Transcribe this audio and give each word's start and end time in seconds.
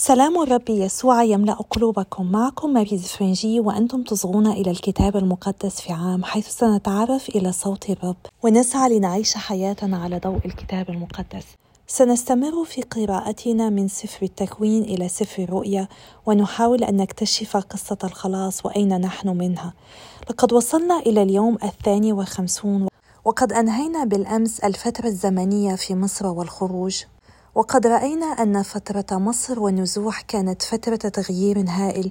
سلام 0.00 0.42
الرب 0.42 0.68
يسوع 0.68 1.22
يملأ 1.22 1.54
قلوبكم 1.54 2.32
معكم 2.32 2.72
ماريز 2.72 3.06
فرنجي 3.06 3.60
وأنتم 3.60 4.02
تصغون 4.02 4.46
إلى 4.46 4.70
الكتاب 4.70 5.16
المقدس 5.16 5.80
في 5.80 5.92
عام 5.92 6.24
حيث 6.24 6.48
سنتعرف 6.48 7.28
إلى 7.28 7.52
صوت 7.52 7.90
الرب 7.90 8.16
ونسعى 8.42 8.98
لنعيش 8.98 9.34
حياتنا 9.34 10.02
على 10.02 10.18
ضوء 10.18 10.40
الكتاب 10.44 10.90
المقدس. 10.90 11.44
سنستمر 11.86 12.64
في 12.64 12.82
قراءتنا 12.82 13.70
من 13.70 13.88
سفر 13.88 14.22
التكوين 14.22 14.82
إلى 14.82 15.08
سفر 15.08 15.42
الرؤيا 15.42 15.88
ونحاول 16.26 16.84
أن 16.84 16.96
نكتشف 16.96 17.56
قصة 17.56 17.98
الخلاص 18.04 18.66
وأين 18.66 19.00
نحن 19.00 19.28
منها. 19.28 19.72
لقد 20.30 20.52
وصلنا 20.52 20.98
إلى 20.98 21.22
اليوم 21.22 21.58
الثاني 21.64 22.12
والخمسون 22.12 22.88
وقد 23.24 23.52
أنهينا 23.52 24.04
بالأمس 24.04 24.60
الفترة 24.60 25.06
الزمنية 25.06 25.74
في 25.74 25.94
مصر 25.94 26.26
والخروج. 26.26 27.02
وقد 27.58 27.86
رأينا 27.86 28.26
أن 28.26 28.62
فترة 28.62 29.18
مصر 29.18 29.60
والنزوح 29.60 30.20
كانت 30.20 30.62
فترة 30.62 30.96
تغيير 30.96 31.64
هائل 31.68 32.10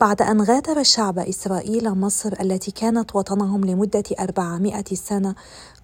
بعد 0.00 0.22
أن 0.22 0.42
غادر 0.42 0.82
شعب 0.82 1.18
إسرائيل 1.18 1.90
مصر 1.90 2.32
التي 2.40 2.70
كانت 2.70 3.16
وطنهم 3.16 3.64
لمدة 3.64 4.02
أربعمائة 4.20 4.94
سنة. 4.94 5.34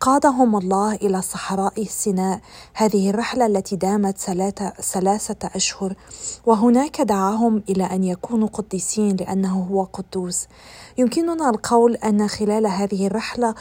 قادهم 0.01 0.57
الله 0.57 0.95
إلى 0.95 1.23
صحراء 1.23 1.85
سيناء 1.85 2.41
هذه 2.75 3.11
الرحلة 3.11 3.47
التي 3.47 3.77
دامت 3.77 4.19
ثلاثة 4.81 5.51
أشهر. 5.55 5.95
وهناك 6.47 7.01
دعاهم 7.01 7.63
إلى 7.69 7.85
أن 7.85 8.05
يكونوا 8.05 8.49
قديسين 8.49 9.17
لأنه 9.17 9.69
هو 9.71 9.85
قدوس. 9.85 10.47
يمكننا 10.99 11.51
القول 11.51 11.97
أن 11.97 12.29
خلال 12.29 12.67
هذه 12.67 13.07
الرحلة 13.07 13.55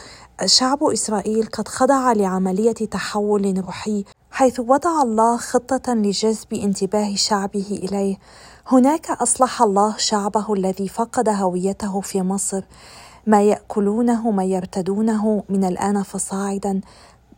شعب 0.45 0.83
إسرائيل 0.83 1.45
قد 1.45 1.67
خضع 1.67 2.13
لعملية 2.13 2.71
تحول 2.71 3.63
روحي 3.65 4.05
حيث 4.35 4.59
وضع 4.59 5.01
الله 5.01 5.37
خطة 5.37 5.93
لجذب 5.93 6.53
انتباه 6.53 7.15
شعبه 7.15 7.79
إليه. 7.83 8.17
هناك 8.67 9.11
أصلح 9.11 9.61
الله 9.61 9.97
شعبه 9.97 10.53
الذي 10.53 10.87
فقد 10.87 11.29
هويته 11.29 12.01
في 12.01 12.21
مصر. 12.21 12.63
ما 13.27 13.41
يأكلونه 13.41 14.31
ما 14.31 14.43
يرتدونه 14.43 15.43
من 15.49 15.63
الآن 15.63 16.03
فصاعدا 16.03 16.81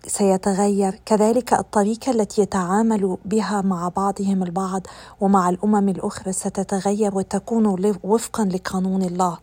سيتغير. 0.07 1.01
كذلك 1.05 1.53
الطريقة 1.53 2.11
التي 2.11 2.41
يتعامل 2.41 3.17
بها 3.25 3.61
مع 3.61 3.89
بعضهم 3.89 4.43
البعض 4.43 4.81
ومع 5.21 5.49
الأمم 5.49 5.89
الأخرى 5.89 6.31
ستتغير 6.31 7.15
وتكون 7.15 7.95
وفقا 8.03 8.45
لقانون 8.45 9.01
الله. 9.01 9.37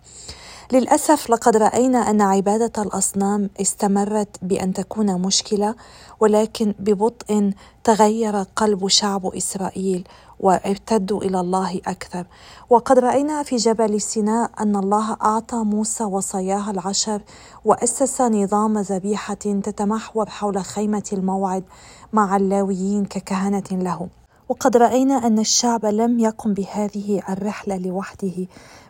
للأسف 0.72 1.30
لقد 1.30 1.56
رأينا 1.56 2.10
أن 2.10 2.20
عبادة 2.20 2.82
الأصنام 2.82 3.50
استمرت 3.60 4.36
بأن 4.42 4.72
تكون 4.72 5.20
مشكلة 5.20 5.74
ولكن 6.20 6.74
ببطء 6.78 7.52
تغير 7.84 8.42
قلب 8.42 8.88
شعب 8.88 9.26
إسرائيل 9.26 10.08
وارتدوا 10.40 11.22
إلى 11.22 11.40
الله 11.40 11.80
أكثر. 11.86 12.26
وقد 12.70 12.98
رأينا 12.98 13.42
في 13.42 13.56
جبل 13.56 14.00
سيناء 14.00 14.50
أن 14.60 14.76
الله 14.76 15.16
أعطى 15.22 15.56
موسى 15.56 16.04
وصاياه 16.04 16.70
العشر 16.70 17.22
وأسس 17.64 18.20
نظام 18.20 18.78
ذبيحة 18.78 19.34
تتمحور 19.34 20.28
حول 20.30 20.64
خيمة 20.64 21.04
الموعد 21.12 21.64
مع 22.12 22.36
اللاويين 22.36 23.04
ككهنة 23.04 23.64
له. 23.72 24.21
وقد 24.48 24.76
رأينا 24.76 25.14
أن 25.26 25.38
الشعب 25.38 25.86
لم 25.86 26.18
يقم 26.18 26.54
بهذه 26.54 27.22
الرحلة 27.28 27.76
لوحده 27.76 28.46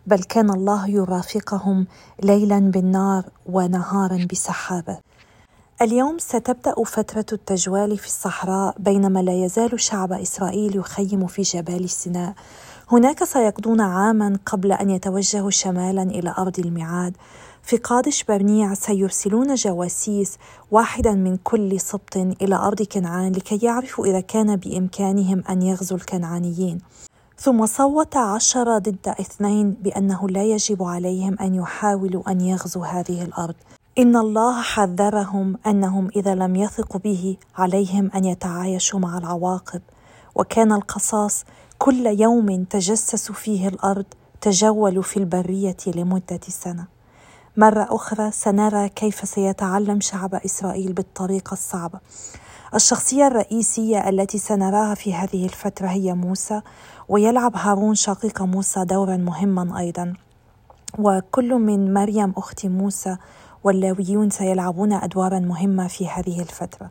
بل 0.07 0.23
كان 0.23 0.51
الله 0.51 0.89
يرافقهم 0.89 1.87
ليلا 2.23 2.59
بالنار 2.59 3.25
ونهارا 3.47 4.27
بسحابه 4.33 4.99
اليوم 5.83 6.19
ستبدأ 6.19 6.75
فترة 6.85 7.27
التجوال 7.33 7.99
في 7.99 8.07
الصحراء 8.07 8.75
بينما 8.79 9.23
لا 9.23 9.33
يزال 9.45 9.81
شعب 9.81 10.13
إسرائيل 10.13 10.77
يخيم 10.77 11.27
في 11.27 11.43
جبال 11.43 11.91
سيناء. 11.91 12.35
هناك 12.93 13.25
سيقضون 13.25 13.81
عاما 13.81 14.39
قبل 14.47 14.73
أن 14.73 14.91
يتوجهوا 14.91 15.51
شمالا 15.51 16.03
إلى 16.03 16.35
أرض 16.39 16.59
الميعاد. 16.59 17.17
في 17.63 17.77
قادش 17.77 18.25
برنيع 18.25 18.75
سيرسلون 18.75 19.55
جواسيس 19.55 20.39
واحدا 20.71 21.13
من 21.13 21.37
كل 21.37 21.81
سبط 21.81 22.17
إلى 22.17 22.55
أرض 22.55 22.83
كنعان 22.83 23.33
لكي 23.33 23.67
يعرفوا 23.67 24.07
إذا 24.07 24.21
كان 24.21 24.57
بإمكانهم 24.57 25.43
أن 25.51 25.63
يغزوا 25.63 25.97
الكنعانيين. 25.97 26.79
ثم 27.39 27.67
صوت 27.67 28.17
عشرة 28.17 28.79
ضد 28.79 29.09
اثنين 29.09 29.71
بأنه 29.71 30.29
لا 30.29 30.45
يجب 30.45 30.83
عليهم 30.83 31.37
أن 31.41 31.55
يحاولوا 31.55 32.31
أن 32.31 32.41
يغزوا 32.41 32.87
هذه 32.87 33.23
الأرض. 33.23 33.55
إن 33.99 34.17
الله 34.17 34.63
حذرهم 34.63 35.59
أنهم 35.67 36.09
إذا 36.17 36.35
لم 36.35 36.57
يثقوا 36.57 37.01
به 37.01 37.37
عليهم 37.57 38.11
أن 38.15 38.25
يتعايشوا 38.25 38.99
مع 38.99 39.19
العواقب. 39.19 39.83
وكان 40.35 40.73
القصاص 40.73 41.45
كل 41.79 42.07
يوم 42.07 42.65
تجسسوا 42.65 43.35
فيه 43.35 43.69
الأرض 43.69 44.07
تجولوا 44.41 45.03
في 45.03 45.17
البرية 45.17 45.77
لمدة 45.87 46.41
سنة. 46.49 47.02
مرة 47.57 47.87
أخرى 47.91 48.31
سنرى 48.31 48.89
كيف 48.89 49.29
سيتعلم 49.29 50.01
شعب 50.01 50.35
إسرائيل 50.35 50.93
بالطريقة 50.93 51.53
الصعبة. 51.53 51.99
الشخصية 52.75 53.27
الرئيسية 53.27 54.09
التي 54.09 54.39
سنراها 54.39 54.95
في 54.95 55.15
هذه 55.15 55.45
الفترة 55.45 55.87
هي 55.87 56.15
موسى 56.15 56.61
ويلعب 57.09 57.57
هارون 57.57 57.95
شقيق 57.95 58.43
موسى 58.43 58.85
دورا 58.85 59.17
مهما 59.17 59.79
أيضا. 59.79 60.15
وكل 60.99 61.55
من 61.55 61.95
مريم 61.95 62.33
أخت 62.37 62.67
موسى 62.67 63.17
واللاويون 63.65 64.31
سيلعبون 64.31 64.93
أدوارا 64.93 65.39
مهمة 65.39 65.89
في 65.89 66.09
هذه 66.09 66.41
الفترة. 66.41 66.91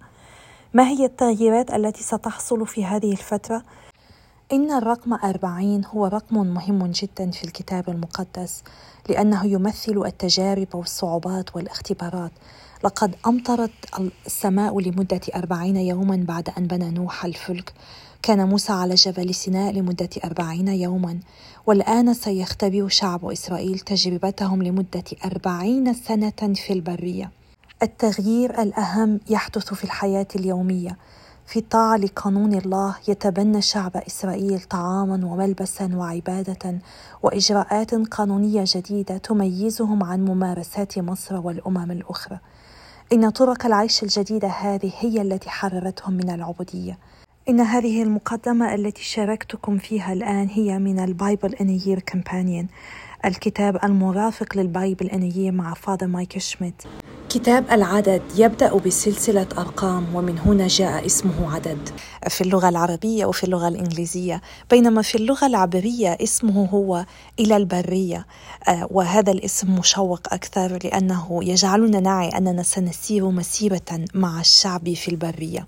ما 0.73 0.87
هي 0.87 1.05
التغييرات 1.05 1.73
التي 1.73 2.03
ستحصل 2.03 2.67
في 2.67 2.85
هذه 2.85 3.11
الفترة؟ 3.11 3.63
إن 4.53 4.71
الرقم 4.71 5.13
أربعين 5.13 5.85
هو 5.85 6.05
رقم 6.05 6.47
مهم 6.47 6.87
جدا 6.87 7.31
في 7.31 7.43
الكتاب 7.43 7.89
المقدس 7.89 8.63
لأنه 9.09 9.45
يمثل 9.45 10.03
التجارب 10.05 10.67
والصعوبات 10.73 11.55
والاختبارات. 11.55 12.31
لقد 12.83 13.15
أمطرت 13.27 13.71
السماء 14.25 14.79
لمدة 14.79 15.21
أربعين 15.35 15.75
يوما 15.75 16.25
بعد 16.27 16.49
أن 16.57 16.67
بنى 16.67 16.89
نوح 16.89 17.25
الفلك. 17.25 17.73
كان 18.21 18.49
موسى 18.49 18.73
على 18.73 18.95
جبل 18.95 19.35
سيناء 19.35 19.71
لمدة 19.73 20.09
أربعين 20.25 20.67
يوما 20.67 21.19
والآن 21.67 22.13
سيختبر 22.13 22.87
شعب 22.87 23.25
إسرائيل 23.25 23.79
تجربتهم 23.79 24.63
لمدة 24.63 25.03
أربعين 25.25 25.93
سنة 25.93 26.53
في 26.55 26.73
البرية. 26.73 27.31
التغيير 27.83 28.61
الأهم 28.61 29.19
يحدث 29.29 29.73
في 29.73 29.83
الحياة 29.83 30.27
اليومية. 30.35 30.97
في 31.51 31.61
طاعة 31.61 31.97
لقانون 31.97 32.53
الله 32.53 32.95
يتبنى 33.07 33.61
شعب 33.61 33.97
إسرائيل 33.97 34.59
طعاما 34.59 35.25
وملبسا 35.25 35.91
وعبادة 35.95 36.79
وإجراءات 37.23 37.95
قانونية 37.95 38.63
جديدة 38.67 39.17
تميزهم 39.17 40.03
عن 40.03 40.25
ممارسات 40.25 40.99
مصر 40.99 41.35
والأمم 41.35 41.91
الأخرى. 41.91 42.39
إن 43.13 43.29
طرق 43.29 43.65
العيش 43.65 44.03
الجديدة 44.03 44.47
هذه 44.47 44.91
هي 44.99 45.21
التي 45.21 45.49
حررتهم 45.49 46.13
من 46.13 46.29
العبودية. 46.29 46.97
إن 47.49 47.59
هذه 47.59 48.03
المقدمة 48.03 48.75
التي 48.75 49.03
شاركتكم 49.03 49.77
فيها 49.77 50.13
الآن 50.13 50.47
هي 50.47 50.79
من 50.79 50.99
ال 50.99 51.09
Bible 51.09 51.55
in 51.55 51.69
a 51.69 51.75
Year 51.75 51.99
Companion 51.99 52.67
الكتاب 53.25 53.79
المرافق 53.83 54.57
لل 54.57 54.72
Bible 54.72 55.09
Year 55.35 55.51
مع 55.51 55.73
Father 55.73 56.07
مايكل 56.07 56.41
شميت. 56.41 56.83
كتاب 57.29 57.65
العدد 57.71 58.21
يبدأ 58.37 58.77
بسلسلة 58.77 59.47
أرقام 59.57 60.15
ومن 60.15 60.39
هنا 60.39 60.67
جاء 60.67 61.05
اسمه 61.05 61.55
عدد. 61.55 61.89
في 62.29 62.41
اللغة 62.41 62.69
العربية 62.69 63.25
وفي 63.25 63.43
اللغة 63.43 63.67
الإنجليزية 63.67 64.41
بينما 64.69 65.01
في 65.01 65.15
اللغة 65.15 65.47
العبرية 65.47 66.17
اسمه 66.23 66.65
هو 66.65 67.05
إلى 67.39 67.57
البرية 67.57 68.25
آه، 68.67 68.87
وهذا 68.91 69.31
الاسم 69.31 69.75
مشوق 69.75 70.33
أكثر 70.33 70.79
لأنه 70.83 71.39
يجعلنا 71.43 71.99
نعي 71.99 72.29
أننا 72.29 72.63
سنسير 72.63 73.29
مسيرة 73.29 74.05
مع 74.13 74.39
الشعب 74.39 74.93
في 74.93 75.07
البرية. 75.07 75.67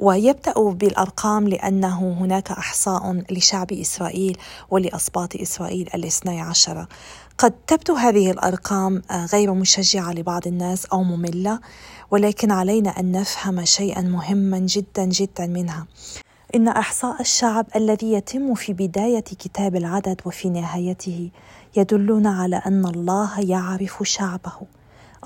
ويبدأ 0.00 0.54
بالأرقام 0.70 1.48
لأنه 1.48 2.12
هناك 2.20 2.50
إحصاء 2.50 3.22
لشعب 3.30 3.72
إسرائيل 3.72 4.38
ولأسباط 4.70 5.36
إسرائيل 5.36 5.88
الاثني 5.94 6.40
عشر. 6.40 6.86
قد 7.38 7.52
تبدو 7.66 7.94
هذه 7.94 8.30
الأرقام 8.30 9.02
آه، 9.10 9.26
غير 9.26 9.54
مشجعة 9.54 10.12
لبعض 10.12 10.46
الناس 10.46 10.86
أو 10.86 11.02
مملة 11.02 11.60
ولكن 12.10 12.50
علينا 12.50 12.90
أن 12.90 13.12
نفهم 13.12 13.64
شيئا 13.64 14.02
مهما 14.02 14.58
جدا 14.58 15.04
جدا 15.04 15.46
منها. 15.46 15.86
إن 16.54 16.68
أحصاء 16.68 17.20
الشعب 17.20 17.66
الذي 17.76 18.12
يتم 18.12 18.54
في 18.54 18.72
بداية 18.72 19.20
كتاب 19.20 19.76
العدد 19.76 20.20
وفي 20.24 20.48
نهايته 20.50 21.30
يدلنا 21.76 22.30
على 22.30 22.56
أن 22.56 22.86
الله 22.86 23.40
يعرف 23.40 24.02
شعبه. 24.02 24.52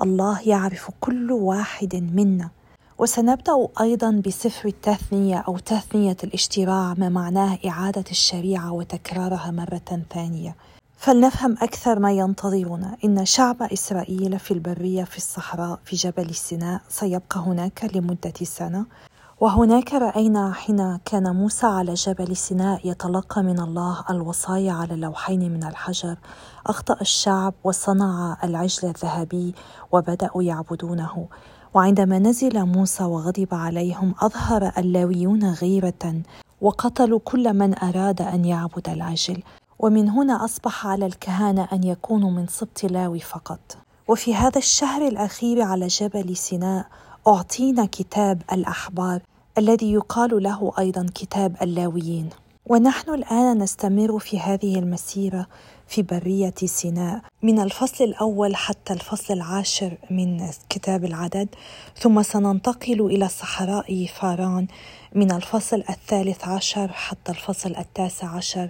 الله 0.01 0.41
يعرف 0.41 0.91
كل 0.99 1.31
واحد 1.31 1.95
منا. 1.95 2.49
وسنبدأ 2.97 3.67
أيضا 3.81 4.21
بسفر 4.25 4.67
التثنية 4.69 5.37
أو 5.37 5.57
تثنية 5.57 6.17
الاشتراع 6.23 6.93
ما 6.97 7.09
معناه 7.09 7.57
إعادة 7.65 8.03
الشريعة 8.11 8.71
وتكرارها 8.73 9.51
مرة 9.51 10.01
ثانية. 10.13 10.55
فلنفهم 10.97 11.57
أكثر 11.61 11.99
ما 11.99 12.11
ينتظرنا 12.11 12.97
إن 13.05 13.25
شعب 13.25 13.63
إسرائيل 13.63 14.39
في 14.39 14.51
البرية 14.51 15.03
في 15.03 15.17
الصحراء 15.17 15.79
في 15.85 15.95
جبل 15.95 16.35
سيناء 16.35 16.81
سيبقى 16.89 17.39
هناك 17.39 17.89
لمدة 17.95 18.33
سنة. 18.43 18.85
وهناك 19.39 19.93
رأينا 19.93 20.53
حين 20.53 20.97
كان 21.05 21.35
موسى 21.35 21.67
على 21.67 21.93
جبل 21.93 22.35
سيناء 22.35 22.87
يتلقى 22.87 23.43
من 23.43 23.59
الله 23.59 24.03
الوصايا 24.09 24.73
على 24.73 24.95
لوحين 24.95 25.53
من 25.53 25.63
الحجر. 25.63 26.17
أخطأ 26.67 26.97
الشعب 27.01 27.53
وصنع 27.63 28.37
العجل 28.43 28.87
الذهبي 28.87 29.55
وبدأوا 29.91 30.43
يعبدونه. 30.43 31.27
وعندما 31.75 32.19
نزل 32.19 32.65
موسى 32.65 33.03
وغضب 33.03 33.47
عليهم 33.51 34.15
أظهر 34.19 34.71
اللاويون 34.77 35.53
غيرة 35.53 36.21
وقتلوا 36.61 37.19
كل 37.19 37.53
من 37.53 37.79
أراد 37.79 38.21
أن 38.21 38.45
يعبد 38.45 38.89
العجل. 38.89 39.43
ومن 39.79 40.09
هنا 40.09 40.45
أصبح 40.45 40.87
على 40.87 41.05
الكهنة 41.05 41.67
أن 41.73 41.83
يكونوا 41.83 42.31
من 42.31 42.47
سبط 42.47 42.83
لاوي 42.83 43.19
فقط. 43.19 43.77
وفي 44.07 44.35
هذا 44.35 44.57
الشهر 44.57 45.07
الأخير 45.07 45.61
على 45.61 45.87
جبل 45.87 46.37
سيناء 46.37 46.85
أعطينا 47.27 47.85
كتاب 47.85 48.41
الأحبار 48.51 49.21
الذي 49.57 49.93
يقال 49.93 50.43
له 50.43 50.71
أيضا 50.79 51.05
كتاب 51.15 51.55
اللاويين. 51.61 52.29
ونحن 52.67 53.13
الآن 53.13 53.57
نستمر 53.57 54.19
في 54.19 54.39
هذه 54.39 54.79
المسيرة 54.79 55.47
في 55.87 56.01
برية 56.01 56.53
سيناء. 56.65 57.21
من 57.43 57.59
الفصل 57.59 58.03
الأول 58.03 58.55
حتى 58.55 58.93
الفصل 58.93 59.33
العاشر 59.33 59.97
من 60.09 60.49
كتاب 60.69 61.05
العدد 61.05 61.49
ثم 61.99 62.21
سننتقل 62.21 63.01
إلى 63.01 63.29
صحراء 63.29 64.05
فاران. 64.05 64.67
من 65.15 65.31
الفصل 65.31 65.83
الثالث 65.89 66.47
عشر 66.47 66.91
حتى 66.91 67.31
الفصل 67.31 67.75
التاسع 67.75 68.27
عشر 68.27 68.69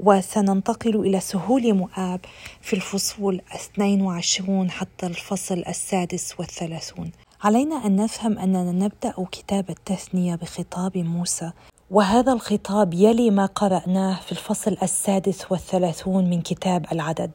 وسننتقل 0.00 0.96
إلى 0.96 1.20
سهول 1.20 1.74
مؤاب 1.74 2.20
في 2.60 2.76
الفصول 2.76 3.40
22 3.54 4.70
حتى 4.70 5.06
الفصل 5.06 5.64
السادس 5.68 6.34
والثلاثون. 6.38 7.12
علينا 7.42 7.86
أن 7.86 7.96
نفهم 7.96 8.38
أننا 8.38 8.72
نبدأ 8.72 9.14
كتاب 9.32 9.70
التثنية 9.70 10.34
بخطاب 10.34 10.98
موسى. 10.98 11.52
وهذا 11.90 12.32
الخطاب 12.32 12.94
يلي 12.94 13.30
ما 13.30 13.46
قرأناه 13.46 14.20
في 14.20 14.32
الفصل 14.32 14.76
السادس 14.82 15.52
والثلاثون 15.52 16.30
من 16.30 16.40
كتاب 16.40 16.86
العدد. 16.92 17.30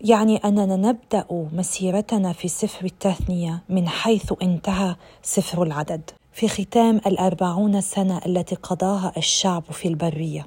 يعني 0.00 0.36
أننا 0.36 0.76
نبدأ 0.76 1.24
مسيرتنا 1.30 2.32
في 2.32 2.48
سفر 2.48 2.84
التثنية 2.84 3.62
من 3.68 3.88
حيث 3.88 4.32
انتهى 4.42 4.96
سفر 5.22 5.62
العدد 5.62 6.10
في 6.32 6.48
ختام 6.48 6.96
الأربعون 6.96 7.80
سنة 7.80 8.20
التي 8.26 8.54
قضاها 8.54 9.12
الشعب 9.16 9.62
في 9.62 9.88
البرية. 9.88 10.46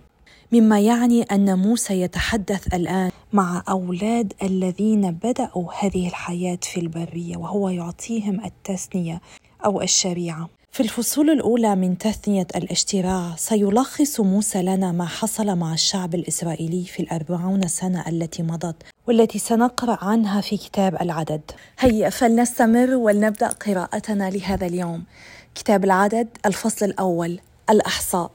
مما 0.52 0.80
يعني 0.80 1.24
أن 1.24 1.60
موسى 1.60 2.02
يتحدث 2.02 2.74
الآن 2.74 3.12
مع 3.34 3.64
أولاد 3.70 4.34
الذين 4.44 5.12
بدأوا 5.12 5.72
هذه 5.80 6.08
الحياة 6.08 6.60
في 6.62 6.80
البرية 6.80 7.38
وهو 7.38 7.70
يعطيهم 7.70 8.46
التثنية 8.46 9.22
أو 9.66 9.82
الشريعة. 9.82 10.50
في 10.72 10.84
الفصول 10.84 11.30
الأولى 11.30 11.76
من 11.76 11.98
تثنية 11.98 12.48
الاشتراع 12.56 13.36
سيلخص 13.38 14.20
موسى 14.20 14.62
لنا 14.62 14.92
ما 14.92 15.06
حصل 15.06 15.56
مع 15.56 15.74
الشعب 15.74 16.16
الإسرائيلي 16.16 16.84
في 16.84 17.00
الأربعون 17.00 17.68
سنة 17.68 18.04
التي 18.08 18.44
مضت 18.44 18.76
والتي 19.08 19.40
سنقرأ 19.40 19.98
عنها 20.02 20.42
في 20.42 20.58
كتاب 20.58 21.02
العدد. 21.02 21.42
هيا 21.80 22.10
فلنستمر 22.10 22.96
ولنبدأ 22.96 23.48
قراءتنا 23.48 24.30
لهذا 24.30 24.66
اليوم. 24.66 25.04
كتاب 25.56 25.86
العدد 25.86 26.28
الفصل 26.46 26.86
الأول 26.86 27.40
الأحصاء. 27.70 28.32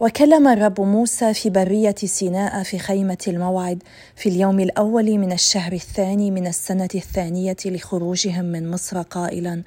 وكلم 0.00 0.48
الرب 0.48 0.80
موسى 0.80 1.34
في 1.34 1.50
برية 1.50 1.94
سيناء 2.04 2.62
في 2.62 2.78
خيمة 2.78 3.18
الموعد 3.28 3.82
في 4.16 4.28
اليوم 4.28 4.60
الأول 4.60 5.18
من 5.18 5.32
الشهر 5.32 5.72
الثاني 5.72 6.30
من 6.30 6.46
السنة 6.46 6.88
الثانية 6.94 7.56
لخروجهم 7.66 8.44
من 8.44 8.70
مصر 8.70 9.02
قائلا 9.02 9.62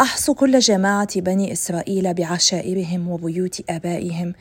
أحصوا 0.00 0.34
كل 0.34 0.58
جماعة 0.58 1.20
بني 1.20 1.52
إسرائيل 1.52 2.14
بعشائرهم 2.14 3.08
وبيوت 3.08 3.70
آبائهم 3.70 4.34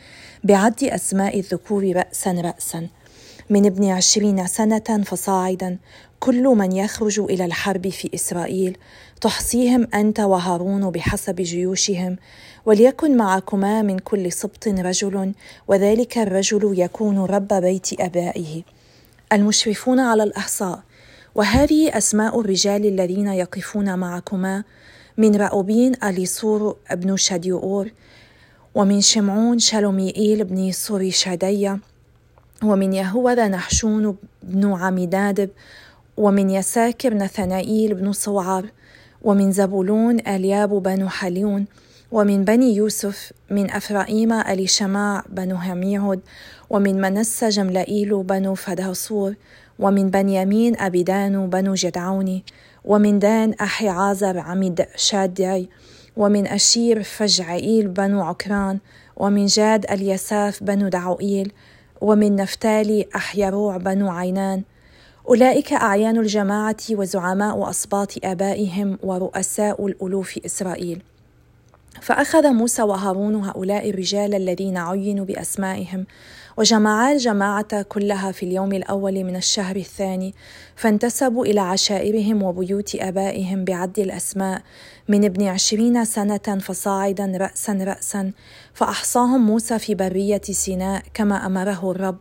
بعد 0.44 0.84
أسماء 0.84 1.40
الذكور 1.40 1.96
رأسا 1.96 2.32
رأسا. 2.32 2.88
من 3.50 3.66
ابن 3.66 3.90
عشرين 3.90 4.48
سنة 4.48 5.04
فصاعدا 5.06 5.78
كل 6.20 6.44
من 6.44 6.72
يخرج 6.72 7.20
إلى 7.20 7.46
الحرب 7.46 7.90
في 7.90 8.10
إسرائيل 8.14 8.78
تحصيهم 9.22 9.88
أنت 9.94 10.20
وهارون 10.20 10.90
بحسب 10.90 11.36
جيوشهم 11.36 12.18
وليكن 12.66 13.18
معكما 13.18 13.82
من 13.82 14.00
كل 14.00 14.32
سبط 14.32 14.68
رجل 14.68 15.34
وذلك 15.68 16.18
الرجل 16.18 16.80
يكون 16.80 17.18
رب 17.18 17.48
بيت 17.48 18.02
آبائه. 18.02 18.64
المشرفون 19.34 20.00
على 20.00 20.24
الأحصاء 20.24 20.84
وهذه 21.36 21.98
أسماء 21.98 22.40
الرجال 22.40 22.86
الذين 22.86 23.28
يقفون 23.28 24.00
معكما 24.00 24.64
من 25.18 25.36
رأوبين 25.36 25.94
أليصور 26.04 26.76
بن 26.92 27.18
شديؤور 27.18 27.92
ومن 28.76 29.02
شمعون 29.02 29.60
شلوميئيل 29.60 30.44
بن 30.44 30.72
سوري 30.72 31.12
شدية 31.12 31.80
ومن 32.64 32.94
يهوذا 32.94 33.48
نحشون 33.48 34.18
بن 34.44 34.74
عميدادب 34.74 35.50
ومن 36.18 36.50
يساكر 36.50 37.14
نثنائيل 37.14 37.94
بن 37.94 38.12
صوعر 38.12 38.66
ومن 39.22 39.52
زبولون 39.52 40.20
ألياب 40.28 40.84
بن 40.84 41.10
حليون 41.10 41.66
ومن 42.12 42.44
بني 42.44 42.76
يوسف 42.76 43.34
من 43.50 43.72
أفرائيم 43.72 44.34
أليشماع 44.34 45.24
بن 45.30 45.52
هميعد 45.52 46.20
ومن 46.70 47.02
منسى 47.02 47.50
جملائيل 47.50 48.24
بن 48.24 48.54
فدهصور 48.54 49.36
ومن 49.80 50.10
بنيامين 50.10 50.80
أبيدان 50.80 51.50
بن 51.50 51.74
جدعوني 51.74 52.44
ومن 52.86 53.20
دان 53.20 53.54
أحي 53.54 53.90
عازر 53.90 54.40
عميد 54.40 54.86
شادعي 54.96 55.70
ومن 56.18 56.48
أشير 56.48 57.04
فجعئيل 57.04 57.88
بنو 57.88 58.22
عكران 58.22 58.80
ومن 59.18 59.46
جاد 59.46 59.92
اليساف 59.92 60.64
بنو 60.64 60.88
دعوئيل 60.88 61.52
ومن 62.02 62.36
نفتالي 62.36 63.06
أحيروع 63.16 63.78
بنو 63.78 64.10
عينان. 64.10 64.64
أولئك 65.30 65.74
أعيان 65.74 66.18
الجماعة 66.20 66.78
وزعماء 66.92 67.70
أصباط 67.70 68.14
آبائهم 68.24 68.98
ورؤساء 69.04 69.86
الألوف 69.86 70.40
إسرائيل. 70.46 71.04
فأخذ 72.02 72.50
موسى 72.50 72.82
وهارون 72.82 73.36
هؤلاء 73.36 73.90
الرجال 73.90 74.36
الذين 74.36 74.78
عينوا 74.78 75.26
بأسمائهم 75.26 76.06
وجمعا 76.58 77.12
الجماعة 77.12 77.82
كلها 77.82 78.32
في 78.32 78.44
اليوم 78.46 78.74
الأول 78.74 79.24
من 79.24 79.36
الشهر 79.36 79.76
الثاني 79.76 80.34
فانتسبوا 80.76 81.46
إلى 81.46 81.60
عشائرهم 81.62 82.44
وبيوت 82.44 82.96
آبائهم 82.96 83.64
بعد 83.64 84.00
الأسماء. 84.00 84.62
من 85.08 85.26
ابن 85.26 85.48
عشرين 85.48 86.06
سنة 86.06 86.38
فصاعدا 86.38 87.32
رأسا 87.38 87.74
رأسا 87.74 88.32
فأحصاهم 88.74 89.46
موسى 89.46 89.80
في 89.80 89.96
برية 89.96 90.42
سيناء 90.42 91.04
كما 91.14 91.46
أمره 91.46 91.92
الرب. 91.92 92.20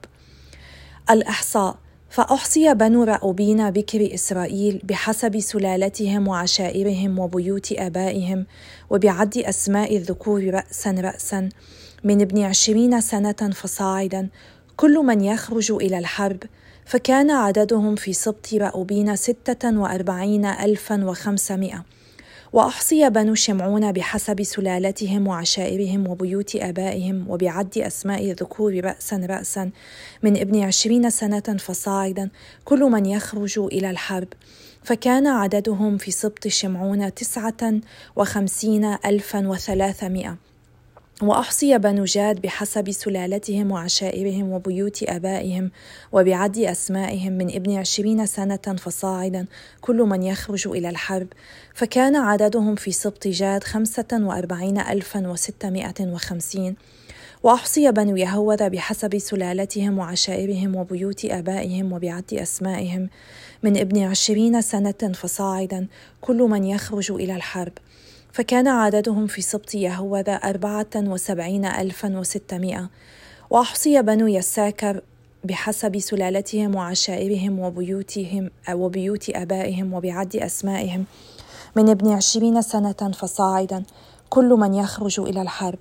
الإحصاء 1.11 1.77
فأحصي 2.11 2.75
بنو 2.75 3.05
رأوبين 3.05 3.71
بكر 3.71 4.15
إسرائيل 4.15 4.81
بحسب 4.85 5.41
سلالتهم 5.41 6.29
وعشائرهم 6.29 7.19
وبيوت 7.19 7.73
آبائهم 7.73 8.47
وبعد 8.91 9.39
أسماء 9.39 9.97
الذكور 9.97 10.51
رأسا 10.51 10.91
رأسا. 10.91 11.49
من 12.05 12.21
ابن 12.21 12.43
عشرين 12.43 13.01
سنة 13.01 13.33
فصاعدا. 13.33 14.29
كل 14.77 14.99
من 14.99 15.21
يخرج 15.21 15.73
إلى 15.73 15.99
الحرب 15.99 16.43
فكان 16.87 17.31
عددهم 17.31 17.95
في 17.95 18.13
سبط 18.13 18.55
رأوبين 18.55 19.17
ستة 19.17 19.79
وأربعين 19.79 20.45
ألفا 20.45 21.05
وخمسمائة. 21.05 21.85
وأحصي 22.53 23.11
بنو 23.11 23.35
شمعون 23.35 23.93
بحسب 23.93 24.43
سلالتهم 24.43 25.27
وعشائرهم 25.27 26.07
وبيوت 26.09 26.57
آبائهم 26.57 27.31
وبعد 27.31 27.79
أسماء 27.79 28.31
الذكور 28.31 28.85
رأسا 28.85 29.17
رأسا. 29.17 29.71
من 30.23 30.37
ابن 30.37 30.63
عشرين 30.63 31.11
سنة 31.11 31.57
فصاعدا 31.59 32.31
كل 32.65 32.81
من 32.81 33.07
يخرج 33.07 33.59
إلى 33.59 33.91
الحرب 33.91 34.29
فكان 34.85 35.27
عددهم 35.27 35.99
في 35.99 36.11
سبط 36.11 36.49
شمعون 36.49 37.15
تسعة 37.15 37.81
وخمسين 38.17 38.85
ألفا 38.85 39.49
وثلاثمائة. 39.49 40.52
وأحصي 41.23 41.79
بنو 41.79 42.05
جاد 42.05 42.41
بحسب 42.41 42.91
سلالتهم 42.91 43.71
وعشائرهم 43.71 44.53
وبيوت 44.53 45.03
آبائهم 45.03 45.71
وبعد 46.13 46.59
أسمائهم 46.59 47.33
من 47.33 47.55
ابن 47.55 47.77
عشرين 47.77 48.27
سنة 48.27 48.57
فصاعدا 48.57 49.47
كل 49.81 49.97
من 49.97 50.23
يخرج 50.23 50.69
إلى 50.69 50.89
الحرب. 50.89 51.27
فكان 51.75 52.17
عددهم 52.17 52.75
في 52.75 52.93
سبط 52.93 53.29
جاد 53.29 53.65
خمسة 53.65 54.07
وأربعين 54.13 54.79
ألفا 54.79 55.29
وستمائة 55.29 55.95
وخمسين. 56.01 56.77
وأحصي 57.43 57.93
بنو 57.93 58.17
يهوذا 58.17 58.69
بحسب 58.69 59.19
سلالتهم 59.19 59.99
وعشائرهم 59.99 60.77
وبيوت 60.77 61.25
آبائهم 61.25 61.93
وبعد 61.93 62.35
أسمائهم 62.35 63.09
من 63.63 63.77
ابن 63.77 64.03
عشرين 64.03 64.61
سنة 64.61 65.13
فصاعدا 65.15 65.87
كل 66.21 66.37
من 66.37 66.65
يخرج 66.65 67.13
إلى 67.13 67.37
الحرب. 67.37 67.73
فكان 68.33 68.69
عددهم 68.69 69.27
في 69.27 69.43
سبط 69.43 69.75
يهوذا 69.75 70.33
أربعة 70.33 70.91
وسبعين 70.97 71.65
ألفا 71.65 72.19
وستمائة 72.19 72.89
وأحصي 73.51 74.03
بنو 74.03 74.27
يساكر 74.27 75.03
بحسب 75.45 75.99
سلالتهم 75.99 76.75
وعشائرهم 76.75 77.59
وبيوتهم 77.59 78.51
وبيوت 78.71 79.31
آبائهم 79.31 79.95
وبعد 79.95 80.37
أسمائهم. 80.37 81.05
من 81.77 81.89
ابن 81.89 82.13
عشرين 82.13 82.63
سنة 82.63 83.13
فصاعدا 83.15 83.83
كل 84.31 84.49
من 84.49 84.75
يخرج 84.75 85.21
إلى 85.21 85.43
الحرب. 85.43 85.79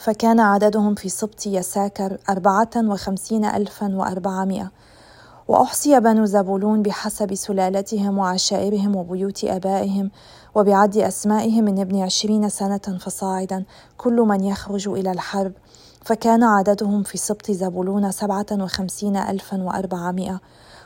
فكان 0.00 0.40
عددهم 0.40 0.94
في 0.94 1.08
سبط 1.08 1.46
يساكر 1.46 2.18
أربعة 2.30 2.70
وخمسين 2.76 3.44
ألفا 3.44 3.96
وأربعمائة 3.96 4.70
وأحصي 5.48 6.00
بنو 6.00 6.24
زبولون 6.24 6.82
بحسب 6.82 7.34
سلالتهم 7.34 8.18
وعشائرهم 8.18 8.96
وبيوت 8.96 9.44
آبائهم 9.44 10.10
وبعد 10.56 10.96
أسمائهم 10.96 11.64
من 11.64 11.80
ابن 11.80 12.02
عشرين 12.02 12.48
سنة 12.48 12.98
فصاعدا 13.00 13.64
كل 13.96 14.16
من 14.20 14.44
يخرج 14.44 14.88
إلى 14.88 15.10
الحرب. 15.10 15.52
فكان 16.04 16.42
عددهم 16.42 17.02
في 17.02 17.18
سبط 17.18 17.50
زبولون 17.50 18.12
سبعة 18.12 18.46
وخمسين 18.52 19.16
ألفا 19.16 19.62
وأربعمائة. 19.62 20.40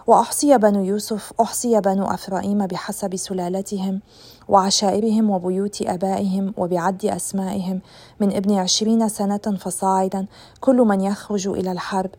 وأحصي 0.07 0.59
بنو 0.59 0.85
يوسف 0.85 1.33
أحصي 1.41 1.81
بنو 1.81 2.05
أفرائيم 2.07 2.67
بحسب 2.67 3.17
سلالتهم. 3.17 4.01
وعشائرهم 4.51 5.31
وبيوت 5.31 5.83
آبائهم 5.83 6.55
وبعد 6.57 7.05
أسمائهم. 7.05 7.81
من 8.21 8.37
ابن 8.37 8.55
عشرين 8.55 9.09
سنة 9.09 9.57
فصاعدا 9.61 10.27
كل 10.61 10.77
من 10.77 11.01
يخرج 11.01 11.49
إلى 11.49 11.73
الحرب. 11.73 12.11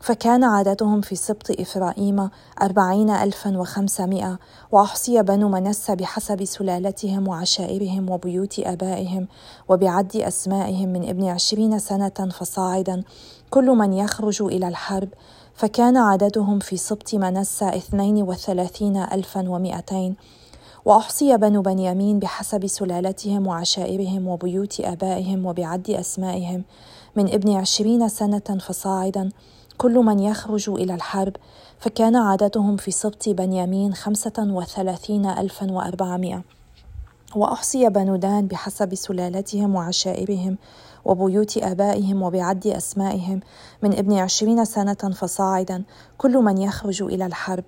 فكان 0.00 0.44
عددهم 0.44 1.00
في 1.00 1.16
سبط 1.16 1.50
إفرائيم 1.50 2.30
أربعين 2.62 3.10
ألفا 3.10 3.58
وخمسمائة 3.58 4.38
وأحصي 4.72 5.22
بنو 5.22 5.48
منسى 5.48 5.96
بحسب 5.96 6.44
سلالتهم 6.44 7.28
وعشائرهم 7.28 8.10
وبيوت 8.10 8.58
آبائهم 8.58 9.28
وبعد 9.68 10.16
أسمائهم. 10.16 10.88
من 10.88 11.08
ابن 11.08 11.24
عشرين 11.28 11.78
سنة 11.78 12.28
فصاعدا 12.38 13.02
كل 13.50 13.66
من 13.66 13.92
يخرج 13.92 14.42
إلى 14.42 14.68
الحرب. 14.68 15.08
فكان 15.54 15.96
عددهم 15.96 16.58
في 16.58 16.76
سبط 16.76 17.14
منسى 17.14 17.68
اثنين 17.68 18.22
وثلاثين 18.22 18.96
ألفا 18.96 19.48
ومائتين. 19.48 20.16
وأحصي 20.88 21.36
بنو 21.36 21.62
بنيامين 21.62 22.18
بحسب 22.18 22.66
سلالتهم 22.66 23.46
وعشائرهم 23.46 24.28
وبيوت 24.28 24.80
آبائهم 24.80 25.46
وبعد 25.46 25.90
أسمائهم. 25.90 26.64
من 27.16 27.32
ابن 27.32 27.56
عشرين 27.56 28.08
سنة 28.08 28.58
فصاعدا 28.60 29.28
كل 29.78 29.94
من 29.98 30.18
يخرج 30.18 30.70
إلى 30.70 30.94
الحرب 30.94 31.36
فكان 31.78 32.16
عددهم 32.16 32.76
في 32.76 32.90
سبط 32.90 33.28
بنيامين 33.28 33.94
خمسة 33.94 34.32
وثلاثين 34.38 35.26
ألفا 35.26 35.72
وأربعمائة. 35.72 36.42
وأحصي 37.36 37.88
بنو 37.88 38.16
دان 38.16 38.46
بحسب 38.46 38.94
سلالتهم 38.94 39.74
وعشائرهم 39.74 40.58
وبيوت 41.04 41.58
آبائهم 41.58 42.22
وبعد 42.22 42.66
أسمائهم. 42.66 43.40
من 43.82 43.98
ابن 43.98 44.18
عشرين 44.18 44.64
سنة 44.64 44.94
فصاعدا 44.94 45.84
كل 46.18 46.38
من 46.38 46.58
يخرج 46.58 47.02
إلى 47.02 47.26
الحرب. 47.26 47.64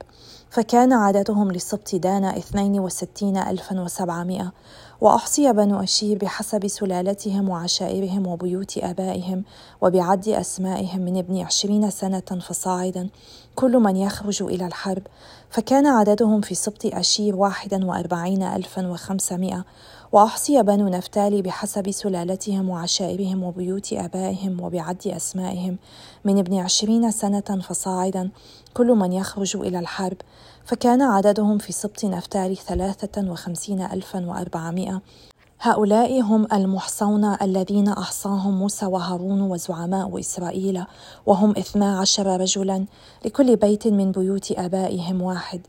فكان 0.51 0.93
عددهم 0.93 1.53
للسبط 1.53 1.95
دان 1.95 2.25
اثنين 2.25 2.81
وستين 2.81 3.37
ألفا 3.37 3.81
وسبعمائة 3.81 4.53
وأحصي 5.01 5.53
بنو 5.53 5.83
أشير 5.83 6.19
بحسب 6.19 6.67
سلالتهم 6.67 7.49
وعشائرهم 7.49 8.27
وبيوت 8.27 8.79
آبائهم 8.79 9.45
وبعد 9.81 10.29
أسمائهم 10.29 11.01
من 11.01 11.17
ابن 11.19 11.41
عشرين 11.41 11.91
سنة 11.91 12.21
فصاعدا 12.21 13.09
كل 13.55 13.79
من 13.79 13.97
يخرج 13.97 14.43
إلى 14.43 14.67
الحرب. 14.67 15.03
فكان 15.51 15.87
عددهم 15.87 16.41
في 16.41 16.55
سبط 16.55 16.87
أشير 16.87 17.37
واحدا 17.37 17.87
وأربعين 17.87 18.43
ألفا 18.43 18.89
وخمسمائة 18.89 19.65
وأحصي 20.13 20.63
بنو 20.63 20.89
نفتالي 20.89 21.43
بحسب 21.43 21.91
سلالتهم 21.91 22.69
وعشائرهم 22.69 23.43
وبيوت 23.43 23.93
آبائهم 23.93 24.61
وبعد 24.61 25.07
أسمائهم 25.07 25.79
من 26.25 26.39
ابن 26.39 26.59
عشرين 26.59 27.11
سنة 27.11 27.61
فصاعدا 27.69 28.31
كل 28.75 28.87
من 28.87 29.13
يخرج 29.13 29.57
إلى 29.57 29.79
الحرب 29.79 30.17
فكان 30.65 31.03
عددهم 31.03 31.59
في 31.59 31.73
سبط 31.73 32.05
نفتالي 32.05 32.55
ثلاثة 32.55 33.31
وخمسين 33.31 33.83
ألفا 33.83 34.27
وأربعمائة. 34.27 35.01
هؤلاء 35.61 36.21
هم 36.21 36.47
المحصون 36.53 37.37
الذين 37.43 37.89
أحصاهم 37.89 38.59
موسى 38.59 38.87
وهارون 38.87 39.41
وزعماء 39.41 40.21
إسرائيل 40.21 40.85
وهم 41.27 41.51
اثنا 41.51 41.99
عشر 41.99 42.41
رجلا 42.41 42.85
لكل 43.25 43.57
بيت 43.57 43.87
من 43.87 44.13
بيوت 44.13 44.53
آبائهم 44.53 45.23
واحد. 45.23 45.61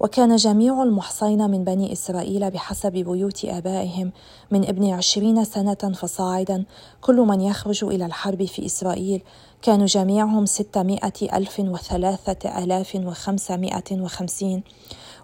وكان 0.00 0.36
جميع 0.36 0.82
المحصين 0.82 1.50
من 1.50 1.64
بني 1.64 1.92
إسرائيل 1.92 2.50
بحسب 2.50 2.92
بيوت 2.92 3.44
آبائهم 3.44 4.12
من 4.50 4.68
ابن 4.68 4.90
عشرين 4.90 5.44
سنة 5.44 5.74
فصاعدا. 5.74 6.64
كل 7.00 7.16
من 7.16 7.40
يخرج 7.40 7.84
إلى 7.84 8.06
الحرب 8.06 8.44
في 8.44 8.66
إسرائيل 8.66 9.22
كانوا 9.62 9.86
جميعهم 9.86 10.46
ستمائة 10.46 11.36
ألف 11.36 11.60
وثلاثة 11.60 12.64
آلاف 12.64 12.94
وخمسمائة 12.94 14.00
وخمسين. 14.00 14.62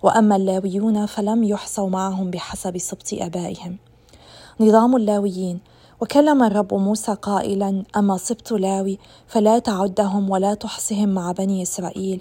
وأما 0.03 0.37
اللاويون 0.37 1.07
فلم 1.07 1.45
يحصوا 1.45 1.89
معهم 1.89 2.31
بحسب 2.31 2.79
سبط 2.79 3.13
آبائهم. 3.13 3.77
نظام 4.61 4.97
اللاويين. 4.97 5.61
وكلم 6.01 6.43
الرب 6.43 6.75
موسى 6.75 7.15
قائلا 7.15 7.85
أما 7.97 8.17
سبط 8.17 8.53
لاوي 8.53 8.99
فلا 9.27 9.59
تعدهم 9.59 10.31
ولا 10.31 10.55
تحصهم 10.55 11.09
مع 11.09 11.33
بني 11.33 11.63
إسرائيل. 11.63 12.21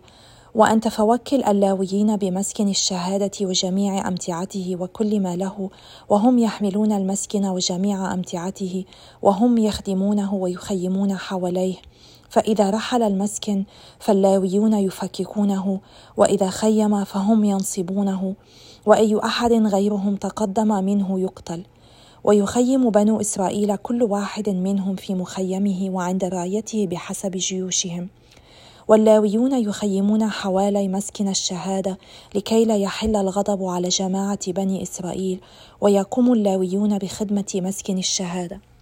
وانت 0.56 0.88
فوكل 0.88 1.44
اللاويين 1.44 2.16
بمسكن 2.16 2.70
الشهادة 2.70 3.32
وجميع 3.42 4.08
أمتعته 4.08 4.76
وكل 4.80 5.20
ما 5.20 5.36
له 5.36 5.70
وهم 6.10 6.40
يحملون 6.40 6.92
المسكن 6.92 7.46
وجميع 7.46 8.14
أمتعته 8.14 8.86
وهم 9.22 9.58
يخدمونه 9.58 10.34
ويخيمون 10.34 11.18
حواليه. 11.18 11.76
فإذا 12.36 12.70
رحل 12.70 13.04
المسكن 13.04 13.64
فاللاويون 14.00 14.74
يفككونه 14.74 15.80
وإذا 16.18 16.50
خيم 16.50 17.04
فهم 17.04 17.44
ينصبونه 17.44 18.36
وأي 18.86 19.20
أحد 19.24 19.54
غيرهم 19.54 20.16
تقدم 20.16 20.68
منه 20.68 21.20
يقتل. 21.20 21.64
ويخيم 22.24 22.90
بنو 22.90 23.22
إسرائيل 23.22 23.76
كل 23.76 24.04
واحد 24.04 24.50
منهم 24.50 24.96
في 24.96 25.14
مخيمه 25.14 25.90
وعند 25.90 26.24
رايته 26.26 26.88
بحسب 26.88 27.32
جيوشهم. 27.32 28.10
واللاويون 28.88 29.54
يخيمون 29.54 30.30
حوالي 30.30 30.88
مسكن 30.88 31.28
الشهادة 31.28 31.98
لكي 32.36 32.66
لا 32.66 32.78
يحل 32.78 33.16
الغضب 33.16 33.64
على 33.64 33.88
جماعة 33.90 34.52
بني 34.52 34.84
إسرائيل 34.84 35.40
ويقوم 35.82 36.34
اللاويون 36.34 36.98
بخدمة 36.98 37.52
مسكن 37.56 37.98
الشهادة. 37.98 38.75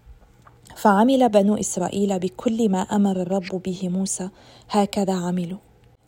فعمل 0.75 1.29
بنو 1.29 1.55
إسرائيل 1.55 2.19
بكل 2.19 2.69
ما 2.69 2.81
أمر 2.81 3.21
الرب 3.21 3.61
به 3.65 3.89
موسى 3.89 4.29
هكذا 4.69 5.13
عملوا. 5.13 5.57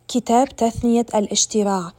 كتاب 0.07 0.47
تثنية 0.47 1.05
الاشتراع 1.15 1.91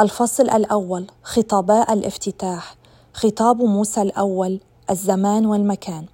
الفصل 0.00 0.50
الأول 0.50 1.06
خطاباء 1.22 1.92
الافتتاح 1.92 2.76
خطاب 3.12 3.62
موسى 3.62 4.02
الأول 4.02 4.60
الزمان 4.90 5.46
والمكان. 5.46 6.04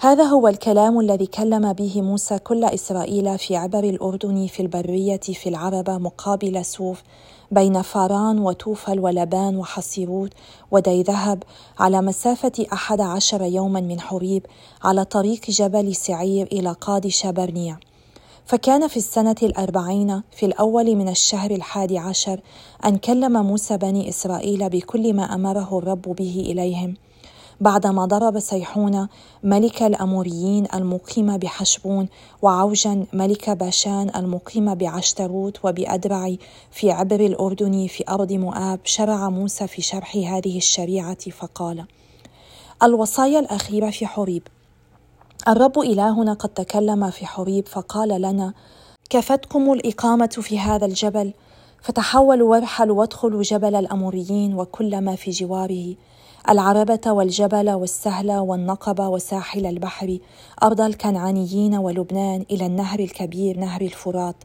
هذا 0.00 0.24
هو 0.24 0.48
الكلام 0.48 1.00
الذي 1.00 1.26
كلم 1.26 1.72
به 1.72 2.02
موسى 2.02 2.38
كل 2.38 2.64
إسرائيل 2.64 3.38
في 3.38 3.56
عبر 3.56 3.84
الأردن 3.84 4.46
في 4.46 4.60
البرية 4.62 5.20
في 5.20 5.48
العربه 5.48 5.98
مقابل 5.98 6.64
سوف 6.64 7.02
بين 7.50 7.82
فاران 7.82 8.38
وتوفل 8.38 9.00
ولبان 9.00 9.56
وحصيروت 9.56 10.32
ودي 10.70 11.02
ذهب 11.02 11.42
على 11.78 12.02
مسافة 12.02 12.66
أحد 12.72 13.00
عشر 13.00 13.42
يوما 13.42 13.80
من 13.80 14.00
حريب 14.00 14.46
على 14.84 15.04
طريق 15.04 15.50
جبل 15.50 15.94
سعير 15.94 16.46
إلى 16.52 16.72
قادش 16.72 17.26
برنيع 17.26 17.78
فكان 18.46 18.88
في 18.88 18.96
السنة 18.96 19.36
الأربعين 19.42 20.22
في 20.30 20.46
الأول 20.46 20.96
من 20.96 21.08
الشهر 21.08 21.50
الحادي 21.50 21.98
عشر 21.98 22.40
أن 22.84 22.96
كلم 22.96 23.46
موسى 23.46 23.76
بني 23.76 24.08
إسرائيل 24.08 24.68
بكل 24.68 25.14
ما 25.14 25.34
أمره 25.34 25.78
الرب 25.78 26.02
به 26.02 26.44
إليهم. 26.46 26.94
بعدما 27.60 28.04
ضرب 28.04 28.38
سيحون 28.38 29.08
ملك 29.42 29.82
الأموريين 29.82 30.66
المقيم 30.74 31.36
بحشبون 31.36 32.08
وعوجا 32.42 33.06
ملك 33.12 33.50
باشان 33.50 34.10
المقيم 34.16 34.74
بعشتروت 34.74 35.64
وبأدرع 35.64 36.34
في 36.70 36.90
عبر 36.90 37.20
الأردن 37.20 37.86
في 37.86 38.04
أرض 38.08 38.32
مؤاب 38.32 38.80
شرع 38.84 39.28
موسى 39.28 39.66
في 39.66 39.82
شرح 39.82 40.16
هذه 40.16 40.56
الشريعة 40.56 41.30
فقال 41.30 41.84
الوصايا 42.82 43.38
الأخيرة 43.40 43.90
في 43.90 44.06
حريب. 44.06 44.42
الرب 45.48 45.78
إلهنا 45.78 46.32
قد 46.32 46.48
تكلم 46.48 47.10
في 47.10 47.26
حريب 47.26 47.66
فقال 47.66 48.22
لنا 48.22 48.54
كفتكم 49.10 49.72
الإقامة 49.72 50.26
في 50.26 50.58
هذا 50.58 50.86
الجبل 50.86 51.32
فتحولوا 51.82 52.50
وارحلوا 52.50 53.00
وادخلوا 53.00 53.42
جبل 53.42 53.74
الأموريين 53.74 54.54
وكل 54.54 55.00
ما 55.00 55.16
في 55.16 55.30
جواره. 55.30 55.94
العربة 56.48 57.00
والجبل 57.06 57.70
والسهل 57.70 58.32
والنقب 58.32 59.00
وساحل 59.00 59.66
البحر 59.66 60.18
أرض 60.62 60.80
الكنعانيين 60.80 61.74
ولبنان 61.74 62.44
إلى 62.50 62.66
النهر 62.66 63.00
الكبير 63.00 63.58
نهر 63.58 63.80
الفرات. 63.80 64.36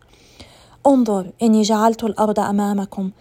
انظر 0.88 1.32
إني 1.42 1.62
جعلت 1.62 2.04
الأرض 2.04 2.40
أمامكم. 2.40 3.12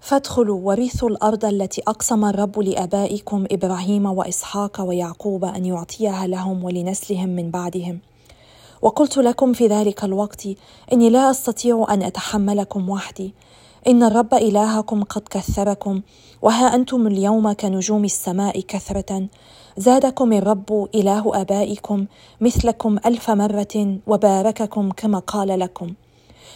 فادخلوا 0.00 0.60
ورثوا 0.62 1.08
الأرض 1.08 1.44
التي 1.44 1.82
أقسم 1.88 2.24
الرب 2.24 2.58
لآبائكم 2.58 3.46
إبراهيم 3.52 4.06
وإسحاق 4.06 4.80
ويعقوب 4.80 5.44
أن 5.44 5.64
يعطيها 5.64 6.26
لهم 6.26 6.64
ولنسلهم 6.64 7.28
من 7.28 7.50
بعدهم. 7.50 7.98
وقلت 8.82 9.16
لكم 9.16 9.52
في 9.52 9.66
ذلك 9.66 10.04
الوقت 10.04 10.48
إني 10.92 11.10
لا 11.10 11.30
أستطيع 11.30 11.86
أن 11.90 12.02
أتحملكم 12.02 12.90
وحدي. 12.90 13.34
إن 13.88 14.02
الرب 14.02 14.34
إلهكم 14.34 15.02
قد 15.02 15.22
كثركم 15.30 16.02
وها 16.42 16.74
أنتم 16.74 17.06
اليوم 17.06 17.52
كنجوم 17.52 18.04
السماء 18.04 18.60
كثرة. 18.60 19.28
زادكم 19.76 20.32
الرب 20.32 20.88
إله 20.94 21.40
آبائكم 21.40 22.06
مثلكم 22.40 22.98
ألف 23.06 23.30
مرة 23.30 23.98
وبارككم 24.06 24.90
كما 24.90 25.18
قال 25.18 25.58
لكم. 25.58 25.94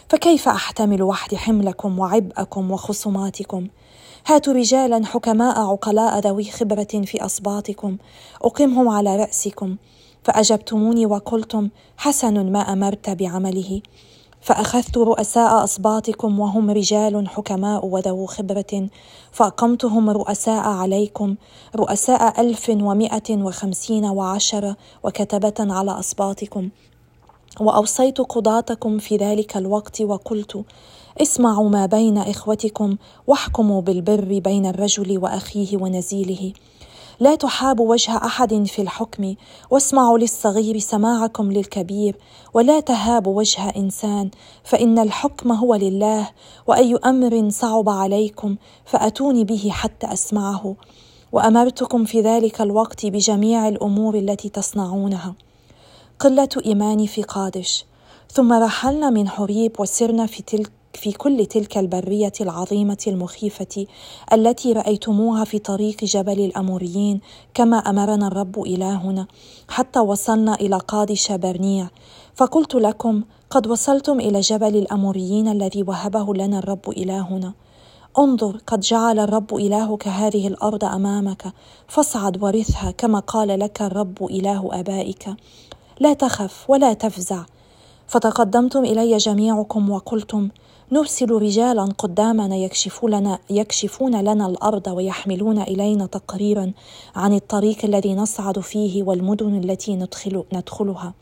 فكيف 0.09 0.49
أحتمل 0.49 1.03
وحدي 1.03 1.37
حملكم 1.37 1.99
وعبئكم 1.99 2.71
وخصوماتكم 2.71 3.69
هاتوا 4.27 4.53
رجالا 4.53 5.07
حكماء 5.07 5.61
عقلاء 5.61 6.19
ذوي 6.19 6.45
خبرة 6.45 7.03
في 7.05 7.25
أصباطكم 7.25 7.97
اقمهم 8.43 8.89
على 8.89 9.17
رأسكم. 9.17 9.77
فأجبتموني 10.25 11.07
وقلتم 11.07 11.69
حسن 11.97 12.53
ما 12.53 12.73
أمرت 12.73 13.11
بعمله. 13.11 13.83
فأخذت 14.43 14.99
رؤساء 14.99 15.65
أصباطكم 15.65 16.41
وهم 16.41 16.71
رجال 16.71 17.29
حكماء 17.29 17.87
وذو 17.87 18.27
خبرة 18.27 18.89
فأقمتهم 19.33 20.11
رؤساء 20.11 20.69
عليكم 20.69 21.37
رؤساء 21.77 22.41
ألف 22.41 22.69
ومائة 22.69 23.31
وخمسين 23.31 24.05
وعشره 24.05 24.77
وكتبة 25.05 25.55
على 25.59 25.91
أصباطكم. 25.91 26.69
وأوصيت 27.61 28.21
قضاتكم 28.21 28.99
في 28.99 29.17
ذلك 29.17 29.57
الوقت 29.57 30.01
وقلت 30.01 30.65
اسمعوا 31.23 31.69
ما 31.69 31.87
بين 31.87 32.19
إخوتكم 32.19 32.97
واحكموا 33.27 33.81
بالبر 33.83 34.39
بين 34.39 34.67
الرجل 34.67 35.19
وأخيه 35.19 35.77
ونزيله. 35.77 36.53
لا 37.21 37.35
تحابوا 37.35 37.91
وجه 37.91 38.17
أحد 38.17 38.63
في 38.67 38.83
الحكم 38.83 39.35
واسمعوا 39.71 40.19
للصغير 40.19 40.79
سماعكم 40.79 41.53
للكبير 41.53 42.17
ولا 42.55 42.81
تهابوا 42.81 43.37
وجه 43.37 43.69
إنسان 43.77 44.31
فإن 44.65 44.99
الحكم 44.99 45.53
هو 45.53 45.75
لله 45.75 46.31
وأي 46.67 46.97
أمر 46.97 47.51
صعب 47.51 47.89
عليكم 47.89 48.57
فأتوني 48.85 49.45
به 49.45 49.71
حتى 49.73 50.13
أسمعه. 50.13 50.77
وأمرتكم 51.33 52.05
في 52.05 52.21
ذلك 52.21 52.61
الوقت 52.61 53.07
بجميع 53.07 53.69
الأمور 53.69 54.15
التي 54.15 54.49
تصنعونها. 54.49 55.35
قلة 56.19 56.49
ايماني 56.67 57.07
في 57.07 57.23
قادش. 57.23 57.85
ثم 58.33 58.53
رحلنا 58.53 59.11
من 59.11 59.29
حريب 59.29 59.81
وسرنا 59.81 60.27
في 60.27 60.43
تلك 60.43 60.73
في 60.95 61.13
كل 61.13 61.47
تلك 61.47 61.79
البرية 61.79 62.33
العظيمة 62.41 62.99
المخيفة 63.07 63.87
التي 64.33 64.73
رأيتموها 64.73 65.45
في 65.45 65.59
طريق 65.59 66.05
جبل 66.05 66.41
الأموريين 66.41 67.21
كما 67.55 67.77
أمرنا 67.77 68.27
الرب 68.27 68.63
إلهنا 68.63 69.27
حتى 69.69 70.01
وصلنا 70.01 70.55
إلى 70.55 70.79
قادش 70.79 71.33
برنيع. 71.33 71.89
فقلت 72.35 72.75
لكم 72.75 73.23
قد 73.51 73.67
وصلتم 73.67 74.21
إلى 74.21 74.41
جبل 74.41 74.77
الأموريين 74.77 75.49
الذي 75.49 75.83
وهبه 75.83 76.35
لنا 76.35 76.59
الرب 76.59 76.91
إلهنا. 76.91 77.53
انظر 78.19 78.61
قد 78.67 78.81
جعل 78.81 79.19
الرب 79.19 79.55
إلهك 79.55 80.09
هذه 80.09 80.49
الأرض 80.49 80.85
أمامك. 80.85 81.53
فاصعد 81.89 82.43
ورثها 82.43 82.91
كما 82.91 83.19
قال 83.19 83.59
لك 83.59 83.83
الرب 83.83 84.25
إله 84.31 84.69
آبائك. 84.73 85.29
لا 86.01 86.13
تخف 86.13 86.71
ولا 86.71 86.93
تفزع. 86.93 87.45
فتقدمتم 88.07 88.85
إلي 88.85 89.17
جميعكم 89.17 89.91
وقلتم 89.91 90.49
نرسل 90.93 91.31
رجالا 91.31 91.85
قدامنا 91.99 92.57
يكشفون 92.57 93.11
لنا 93.11 93.39
يكشفون 93.51 94.21
لنا 94.21 94.47
الأرض 94.47 94.87
ويحملون 94.87 95.59
إلينا 95.59 96.07
تقريرا 96.07 96.73
عن 97.17 97.35
الطريق 97.35 97.85
الذي 97.85 98.15
نصعد 98.15 98.59
فيه 98.61 99.03
والمدن 99.03 99.55
التي 99.65 99.97
ندخل 99.97 100.45
ندخلها. 100.53 101.15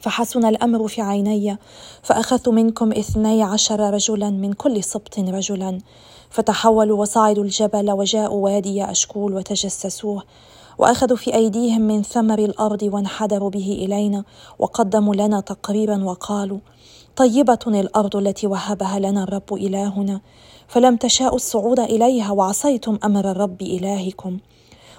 فحسن 0.00 0.44
الأمر 0.44 0.88
في 0.88 1.02
عيني 1.02 1.58
فأخذت 2.02 2.48
منكم 2.48 2.92
اثني 2.92 3.42
عشر 3.42 3.80
رجلا 3.94 4.30
من 4.30 4.52
كل 4.52 4.84
سبط 4.84 5.18
رجلا 5.18 5.78
فتحولوا 6.30 7.00
وصعدوا 7.00 7.44
الجبل 7.44 7.90
وجاءوا 7.90 8.44
وادي 8.44 8.84
أشكول 8.84 9.34
وتجسسوه. 9.34 10.22
وأخذوا 10.78 11.16
في 11.16 11.34
أيديهم 11.34 11.80
من 11.80 12.02
ثمر 12.02 12.38
الأرض 12.38 12.82
وانحدروا 12.82 13.50
به 13.50 13.78
إلينا 13.84 14.24
وقدموا 14.58 15.14
لنا 15.14 15.40
تقريرا 15.40 16.04
وقالوا 16.04 16.58
طيبة 17.16 17.58
الأرض 17.66 18.16
التي 18.16 18.46
وهبها 18.46 18.98
لنا 18.98 19.22
الرب 19.22 19.54
إلهنا 19.54 20.20
فلم 20.68 20.96
تشاءوا 20.96 21.36
الصعود 21.36 21.80
إليها 21.80 22.32
وعصيتم 22.32 22.98
أمر 23.04 23.30
الرب 23.30 23.62
إلهكم. 23.62 24.38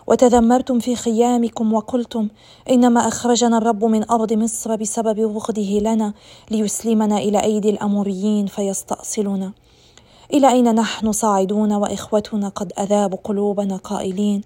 وتذمرتم 0.08 0.80
في 0.80 0.96
خيامكم 0.96 1.74
وقلتم 1.74 2.28
إنما 2.70 3.08
أخرجنا 3.08 3.58
الرب 3.58 3.86
من 3.86 4.10
أرض 4.12 4.34
مصر 4.34 4.76
بسبب 4.76 5.16
بغضه 5.20 5.80
لنا 5.80 6.14
ليسلمنا 6.52 7.18
إلى 7.18 7.44
أيدي 7.44 7.70
الأموريين 7.70 8.46
فيستأصلنا. 8.46 9.52
إلى 10.34 10.52
أين 10.52 10.76
نحن 10.76 11.12
صاعدون 11.12 11.74
وإخوتنا 11.74 12.50
قد 12.50 12.74
أذابوا 12.80 13.18
قلوبنا 13.24 13.78
قائلين؟ 13.78 14.42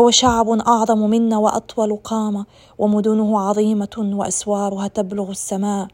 هو 0.00 0.10
شعب 0.10 0.48
أعظم 0.48 0.98
منا 0.98 1.38
وأطول 1.38 1.96
قامة 2.04 2.46
ومدنه 2.78 3.40
عظيمة 3.40 3.96
وأسوارها 3.98 4.88
تبلغ 4.88 5.30
السماء. 5.30 5.88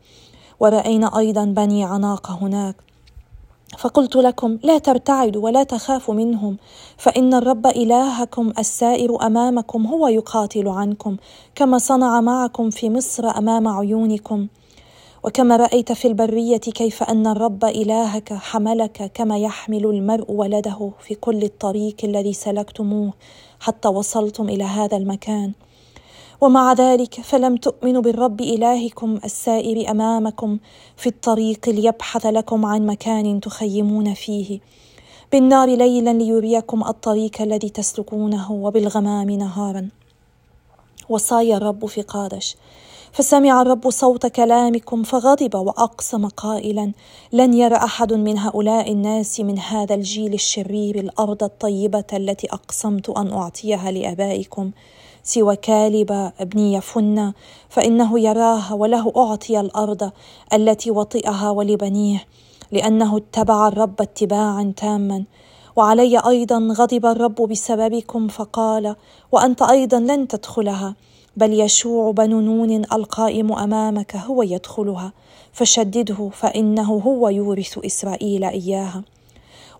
ورأينا 0.60 1.18
أيضا 1.18 1.44
بني 1.44 1.84
عناق 1.84 2.30
هناك. 2.30 2.76
فقلت 3.78 4.16
لكم 4.16 4.58
لا 4.62 4.78
ترتعدوا 4.78 5.44
ولا 5.44 5.62
تخافوا 5.62 6.14
منهم 6.14 6.56
فإن 6.96 7.34
الرب 7.34 7.66
إلهكم 7.66 8.52
السائر 8.58 9.26
أمامكم 9.26 9.86
هو 9.86 10.08
يقاتل 10.08 10.68
عنكم 10.68 11.16
كما 11.54 11.78
صنع 11.78 12.20
معكم 12.20 12.70
في 12.70 12.90
مصر 12.90 13.26
أمام 13.38 13.68
عيونكم. 13.68 14.46
وكما 15.28 15.56
رأيت 15.56 15.92
في 15.92 16.08
البرية 16.08 16.56
كيف 16.56 17.02
أن 17.02 17.26
الرب 17.26 17.64
إلهك 17.64 18.32
حملك 18.32 19.10
كما 19.14 19.38
يحمل 19.38 19.86
المرء 19.86 20.32
ولده 20.32 20.90
في 21.00 21.14
كل 21.14 21.42
الطريق 21.42 21.96
الذي 22.04 22.32
سلكتموه 22.32 23.12
حتى 23.60 23.88
وصلتم 23.88 24.48
إلى 24.48 24.64
هذا 24.64 24.96
المكان. 24.96 25.52
ومع 26.40 26.72
ذلك 26.72 27.14
فلم 27.14 27.56
تؤمنوا 27.56 28.02
بالرب 28.02 28.40
إلهكم 28.40 29.18
السائر 29.24 29.90
أمامكم 29.90 30.58
في 30.96 31.06
الطريق 31.06 31.68
ليبحث 31.68 32.26
لكم 32.26 32.66
عن 32.66 32.86
مكان 32.86 33.40
تخيمون 33.40 34.14
فيه. 34.14 34.60
بالنار 35.32 35.68
ليلا 35.68 36.12
ليريكم 36.12 36.82
الطريق 36.84 37.42
الذي 37.42 37.68
تسلكونه 37.68 38.52
وبالغمام 38.52 39.30
نهارا. 39.30 39.88
وصايا 41.08 41.56
الرب 41.56 41.86
في 41.86 42.02
قادش. 42.02 42.56
فسمع 43.12 43.62
الرب 43.62 43.90
صوت 43.90 44.26
كلامكم 44.26 45.02
فغضب 45.02 45.54
وأقسم 45.54 46.26
قائلا 46.26 46.92
لن 47.32 47.54
يرى 47.54 47.76
أحد 47.76 48.12
من 48.12 48.38
هؤلاء 48.38 48.92
الناس 48.92 49.40
من 49.40 49.58
هذا 49.58 49.94
الجيل 49.94 50.34
الشرير 50.34 50.98
الأرض 50.98 51.42
الطيبة 51.42 52.04
التي 52.12 52.46
أقسمت 52.46 53.10
أن 53.10 53.32
أعطيها 53.32 53.90
لآبائكم 53.90 54.70
سوى 55.22 55.56
كالب 55.56 56.32
ابن 56.40 56.58
يفن 56.58 57.32
فإنه 57.68 58.20
يراها 58.20 58.74
وله 58.74 59.12
أعطي 59.16 59.60
الأرض 59.60 60.10
التي 60.52 60.90
وطئها 60.90 61.50
ولبنيه 61.50 62.24
لأنه 62.72 63.16
اتبع 63.16 63.68
الرب 63.68 64.00
اتباعا 64.00 64.72
تاما. 64.76 65.24
وعلي 65.78 66.18
أيضا 66.18 66.58
غضب 66.72 67.06
الرب 67.06 67.34
بسببكم 67.34 68.28
فقال 68.28 68.96
وأنت 69.32 69.62
أيضا 69.62 70.00
لن 70.00 70.28
تدخلها 70.28 70.94
بل 71.36 71.60
يشوع 71.60 72.10
بن 72.10 72.30
نون 72.30 72.84
القائم 72.92 73.52
أمامك 73.52 74.16
هو 74.16 74.42
يدخلها 74.42 75.12
فشدده 75.52 76.30
فإنه 76.32 76.92
هو 76.92 77.28
يورث 77.28 77.78
إسرائيل 77.84 78.44
إياها. 78.44 79.02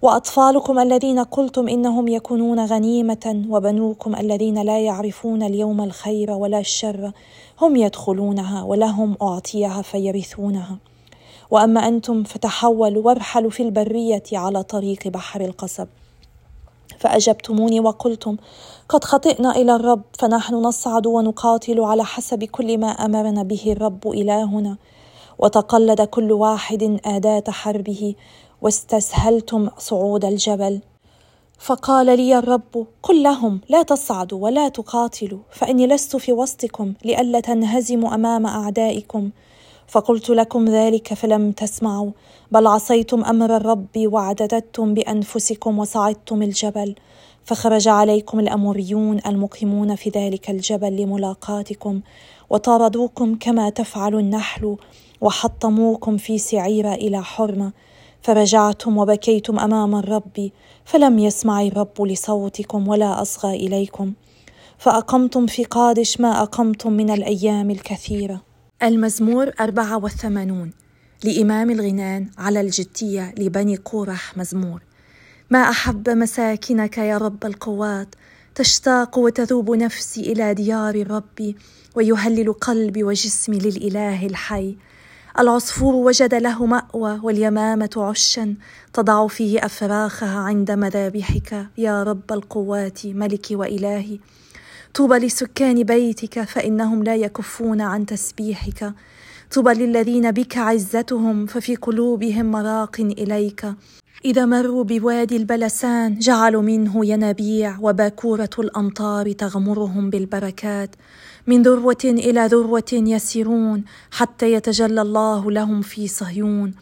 وأطفالكم 0.02 0.78
الذين 0.78 1.18
قلتم 1.18 1.68
إنهم 1.68 2.08
يكونون 2.08 2.66
غنيمة 2.66 3.44
وبنوكم 3.48 4.16
الذين 4.16 4.62
لا 4.62 4.78
يعرفون 4.78 5.42
اليوم 5.42 5.80
الخير 5.80 6.30
ولا 6.30 6.58
الشر 6.58 7.12
هم 7.60 7.76
يدخلونها 7.76 8.62
ولهم 8.62 9.16
أعطيها 9.22 9.82
فيرثونها. 9.82 10.78
وأما 11.50 11.88
أنتم 11.88 12.24
فتحولوا 12.24 13.06
وارحلوا 13.06 13.50
في 13.50 13.62
البرية 13.62 14.22
على 14.32 14.62
طريق 14.62 15.08
بحر 15.08 15.40
القصب. 15.40 15.86
فأجبتموني 16.98 17.80
وقلتم 17.80 18.36
قد 18.88 19.04
خطئنا 19.04 19.50
إلى 19.50 19.76
الرب 19.76 20.02
فنحن 20.18 20.54
نصعد 20.54 21.06
ونقاتل 21.06 21.80
على 21.80 22.04
حسب 22.04 22.44
كل 22.44 22.78
ما 22.78 22.86
أمرنا 22.86 23.42
به 23.42 23.72
الرب 23.72 24.08
إلهنا. 24.08 24.76
وتقلد 25.38 26.02
كل 26.02 26.32
واحد 26.32 27.00
أداة 27.04 27.44
حربه 27.48 28.14
واستسهلتم 28.62 29.68
صعود 29.78 30.24
الجبل. 30.24 30.80
فقال 31.58 32.06
لي 32.06 32.38
الرب 32.38 32.86
قل 33.02 33.22
لهم 33.22 33.60
لا 33.68 33.82
تصعدوا 33.82 34.44
ولا 34.44 34.68
تقاتلوا 34.68 35.38
فإني 35.50 35.86
لست 35.86 36.16
في 36.16 36.32
وسطكم 36.32 36.94
لئلا 37.04 37.40
تنهزموا 37.40 38.14
أمام 38.14 38.46
أعدائكم. 38.46 39.30
فقلت 39.88 40.30
لكم 40.30 40.64
ذلك 40.64 41.14
فلم 41.14 41.52
تسمعوا 41.52 42.10
بل 42.52 42.66
عصيتم 42.66 43.24
أمر 43.24 43.56
الرب 43.56 43.96
وعددتم 43.96 44.94
بأنفسكم 44.94 45.78
وصعدتم 45.78 46.42
الجبل 46.42 46.94
فخرج 47.44 47.88
عليكم 47.88 48.40
الأموريون 48.40 49.20
المقيمون 49.26 49.94
في 49.94 50.10
ذلك 50.10 50.50
الجبل 50.50 50.96
لملاقاتكم 50.96 52.00
وطاردوكم 52.50 53.34
كما 53.34 53.70
تفعل 53.70 54.14
النحل 54.14 54.76
وحطموكم 55.20 56.16
في 56.16 56.38
سعير 56.38 56.92
إلى 56.92 57.22
حرمة 57.22 57.72
فرجعتم 58.22 58.98
وبكيتم 58.98 59.58
أمام 59.58 59.94
الرب 59.94 60.50
فلم 60.84 61.18
يسمع 61.18 61.62
الرب 61.62 62.02
لصوتكم 62.02 62.88
ولا 62.88 63.22
أصغى 63.22 63.56
إليكم 63.56 64.12
فأقمتم 64.78 65.46
في 65.46 65.64
قادش 65.64 66.20
ما 66.20 66.42
أقمتم 66.42 66.92
من 66.92 67.10
الأيام 67.10 67.70
الكثيرة. 67.70 68.47
المزمور 68.82 69.50
84 69.60 70.70
لإمام 71.24 71.70
الغنان 71.70 72.26
على 72.38 72.60
الجتية 72.60 73.34
لبني 73.38 73.76
قورح 73.76 74.36
مزمور. 74.36 74.82
ما 75.50 75.58
أحب 75.58 76.10
مساكنك 76.10 76.98
يا 76.98 77.18
رب 77.18 77.44
القوات 77.44 78.14
تشتاق 78.54 79.18
وتذوب 79.18 79.70
نفسي 79.70 80.32
إلى 80.32 80.54
ديار 80.54 80.94
الرب 80.94 81.54
ويهلل 81.94 82.52
قلبي 82.52 83.04
وجسمي 83.04 83.58
للإله 83.58 84.26
الحي. 84.26 84.76
العصفور 85.38 85.94
وجد 85.94 86.34
له 86.34 86.66
مأوى 86.66 87.20
واليمامة 87.22 87.90
عشا 87.96 88.54
تضع 88.92 89.26
فيه 89.26 89.64
أفراخها 89.64 90.38
عند 90.38 90.70
مذابحك. 90.70 91.66
يا 91.78 92.02
رب 92.02 92.32
القوات 92.32 93.06
ملكي 93.06 93.56
وإلهي 93.56 94.18
طوبى 94.94 95.18
لسكان 95.18 95.82
بيتك 95.82 96.42
فإنهم 96.42 97.02
لا 97.02 97.16
يكفون 97.16 97.80
عن 97.80 98.06
تسبيحك. 98.06 98.92
طوبى 99.54 99.70
للذين 99.70 100.30
بك 100.30 100.58
عزتهم 100.58 101.46
ففي 101.46 101.76
قلوبهم 101.76 102.50
مراق 102.50 103.00
إليك. 103.00 103.66
إذا 104.24 104.46
مروا 104.46 104.84
بوادي 104.84 105.36
البلسان 105.36 106.18
جعلوا 106.18 106.62
منه 106.62 107.06
ينابيع 107.06 107.78
وباكورة 107.80 108.50
الأمطار 108.58 109.32
تغمرهم 109.32 110.10
بالبركات. 110.10 110.96
من 111.46 111.62
ذروة 111.62 112.04
إلى 112.04 112.46
ذروة 112.46 112.92
يسيرون 112.92 113.84
حتى 114.10 114.52
يتجلى 114.52 115.02
الله 115.02 115.50
لهم 115.50 115.82
في 115.82 116.08
صهيون. 116.08 116.74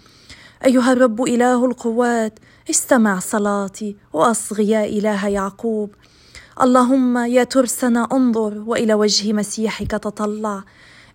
أيها 0.64 0.92
الرب 0.92 1.22
إله 1.22 1.64
القوات 1.64 2.38
استمع 2.70 3.18
صلاتي 3.18 3.96
وأصغي 4.12 4.68
يا 4.68 4.84
إله 4.84 5.28
يعقوب. 5.28 5.90
اللهم 6.62 7.18
يا 7.18 7.44
ترسنا 7.44 8.08
انظر 8.12 8.64
وإلى 8.66 8.94
وجه 8.94 9.32
مسيحك 9.32 9.90
تطلع. 9.90 10.62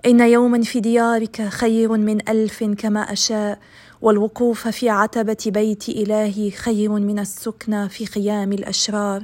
إن 0.06 0.20
يوما 0.20 0.62
في 0.62 0.80
ديارك 0.80 1.42
خير 1.42 1.92
من 1.92 2.30
ألف 2.30 2.64
كما 2.64 3.00
أشاء. 3.00 3.60
والوقوف 4.02 4.68
في 4.68 4.90
عتبة 4.90 5.38
بيت 5.46 5.90
إلهي 5.90 6.52
خير 6.52 6.92
من 6.92 7.20
السكنى 7.20 7.90
في 7.90 8.06
خيام 8.06 8.54
الأشرار. 8.54 9.24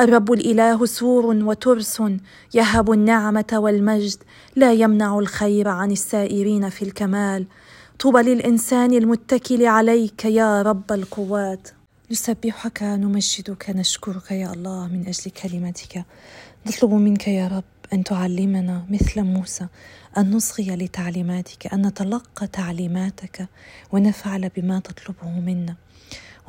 الرب 0.00 0.32
الإله 0.32 0.86
سور 0.86 1.26
وترس 1.26 2.02
يهب 2.54 2.92
النعمة 2.92 3.52
والمجد 3.52 4.18
لا 4.56 4.72
يمنع 4.72 5.18
الخير 5.18 5.68
عن 5.68 5.90
السائرين 5.90 6.68
في 6.68 6.82
الكمال. 6.82 7.46
طوبى 7.98 8.22
للإنسان 8.22 8.92
المتكل 8.92 9.66
عليك 9.66 10.24
يا 10.24 10.62
رب 10.62 10.92
القوات. 10.92 11.77
نسبحك 12.10 12.82
نمجدك 12.82 13.70
نشكرك 13.70 14.30
يا 14.30 14.52
الله 14.52 14.86
من 14.88 15.06
أجل 15.08 15.30
كلمتك. 15.30 16.04
نطلب 16.66 16.90
منك 16.94 17.28
يا 17.28 17.48
رب 17.48 17.64
أن 17.92 18.04
تعلمنا 18.04 18.86
مثل 18.90 19.22
موسى 19.22 19.66
أن 20.18 20.30
نصغي 20.30 20.76
لتعليماتك 20.76 21.72
أن 21.74 21.86
نتلقى 21.86 22.46
تعليماتك 22.46 23.48
ونفعل 23.92 24.48
بما 24.56 24.80
تطلبه 24.80 25.28
منا. 25.28 25.74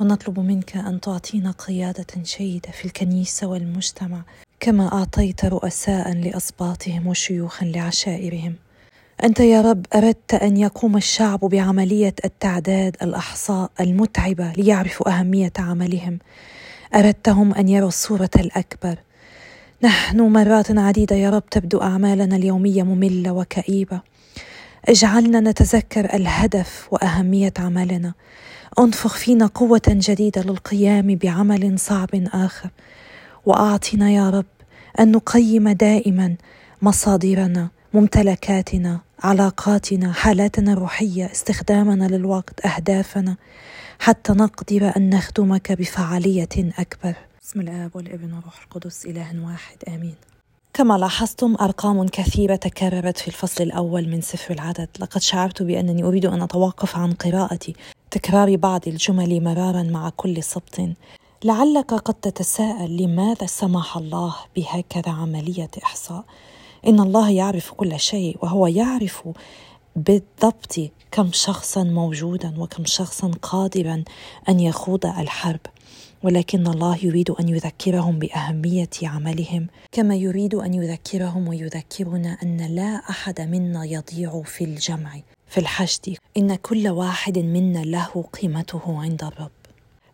ونطلب 0.00 0.40
منك 0.40 0.76
أن 0.76 1.00
تعطينا 1.00 1.50
قيادة 1.50 2.06
جيده 2.16 2.70
في 2.70 2.84
الكنيسة 2.84 3.46
والمجتمع 3.46 4.22
كما 4.60 4.92
أعطيت 4.92 5.44
رؤساء 5.44 6.12
لأسباطهم 6.12 7.06
وشيوخا 7.06 7.66
لعشائرهم. 7.66 8.54
أنت 9.24 9.40
يا 9.40 9.60
رب 9.60 9.86
أردت 9.94 10.34
أن 10.34 10.56
يقوم 10.56 10.96
الشعب 10.96 11.40
بعملية 11.40 12.14
التعداد 12.24 12.96
الأحصاء 13.02 13.70
المتعبة 13.80 14.52
ليعرفوا 14.52 15.18
أهمية 15.18 15.52
عملهم. 15.58 16.18
أردتهم 16.94 17.54
أن 17.54 17.68
يروا 17.68 17.88
الصورة 17.88 18.30
الأكبر. 18.36 18.96
نحن 19.82 20.20
مرات 20.20 20.78
عديدة 20.78 21.16
يا 21.16 21.30
رب 21.30 21.46
تبدو 21.50 21.82
أعمالنا 21.82 22.36
اليومية 22.36 22.82
مملة 22.82 23.32
وكئيبة. 23.32 24.00
اجعلنا 24.88 25.40
نتذكر 25.40 26.14
الهدف 26.14 26.88
وأهمية 26.90 27.52
عملنا. 27.58 28.14
أنفخ 28.78 29.16
فينا 29.16 29.46
قوة 29.46 29.82
جديدة 29.88 30.42
للقيام 30.42 31.14
بعمل 31.14 31.78
صعب 31.78 32.10
آخر. 32.14 32.70
وأعطنا 33.46 34.10
يا 34.10 34.30
رب 34.30 34.46
أن 35.00 35.12
نقيم 35.12 35.68
دائما 35.68 36.34
مصادرنا. 36.82 37.79
ممتلكاتنا 37.94 39.00
علاقاتنا 39.22 40.12
حالاتنا 40.12 40.72
الروحية 40.72 41.32
استخدامنا 41.32 42.04
للوقت 42.04 42.66
أهدافنا 42.66 43.36
حتى 43.98 44.32
نقدر 44.32 44.92
أن 44.96 45.10
نخدمك 45.10 45.72
بفعالية 45.72 46.48
أكبر. 46.56 47.14
بسم 47.42 47.60
الآب 47.60 47.96
والابن 47.96 48.32
والروح 48.32 48.62
القدس 48.62 49.06
إله 49.06 49.44
واحد 49.46 49.76
آمين. 49.88 50.14
كما 50.74 50.98
لاحظتم 50.98 51.56
أرقام 51.60 52.06
كثيرة 52.06 52.56
تكررت 52.56 53.18
في 53.18 53.28
الفصل 53.28 53.64
الأول 53.64 54.08
من 54.08 54.20
سفر 54.20 54.54
العدد. 54.54 54.88
لقد 55.00 55.20
شعرت 55.20 55.62
بأنني 55.62 56.04
أريد 56.04 56.26
أن 56.26 56.42
أتوقف 56.42 56.96
عن 56.96 57.12
قراءة 57.12 57.72
تكرار 58.10 58.56
بعض 58.56 58.88
الجمل 58.88 59.44
مرارا 59.44 59.82
مع 59.82 60.10
كل 60.16 60.42
سبط 60.42 60.80
لعلك 61.44 61.94
قد 61.94 62.14
تتساءل 62.14 62.96
لماذا 62.96 63.46
سمح 63.46 63.96
الله 63.96 64.36
بهكذا 64.56 65.12
عملية 65.12 65.70
إحصاء؟ 65.84 66.24
إن 66.86 67.00
الله 67.00 67.30
يعرف 67.30 67.72
كل 67.72 68.00
شيء 68.00 68.36
وهو 68.42 68.66
يعرف 68.66 69.28
بالضبط 69.96 70.76
كم 71.10 71.32
شخصا 71.32 71.84
موجودا 71.84 72.54
وكم 72.58 72.84
شخصا 72.84 73.30
قادرا 73.42 74.04
أن 74.48 74.60
يخوض 74.60 75.06
الحرب. 75.06 75.60
ولكن 76.22 76.66
الله 76.66 76.98
يريد 77.02 77.30
أن 77.30 77.48
يذكرهم 77.48 78.18
بأهمية 78.18 78.90
عملهم 79.02 79.66
كما 79.92 80.16
يريد 80.16 80.54
أن 80.54 80.74
يذكرهم 80.74 81.48
ويذكرنا 81.48 82.36
أن 82.42 82.56
لا 82.74 83.02
أحد 83.10 83.40
منا 83.40 83.84
يضيع 83.84 84.42
في 84.42 84.64
الجمع 84.64 85.20
في 85.48 85.58
الحشد. 85.58 86.16
إن 86.36 86.54
كل 86.54 86.88
واحد 86.88 87.38
منا 87.38 87.78
له 87.78 88.24
قيمته 88.40 89.02
عند 89.02 89.24
الرب. 89.24 89.59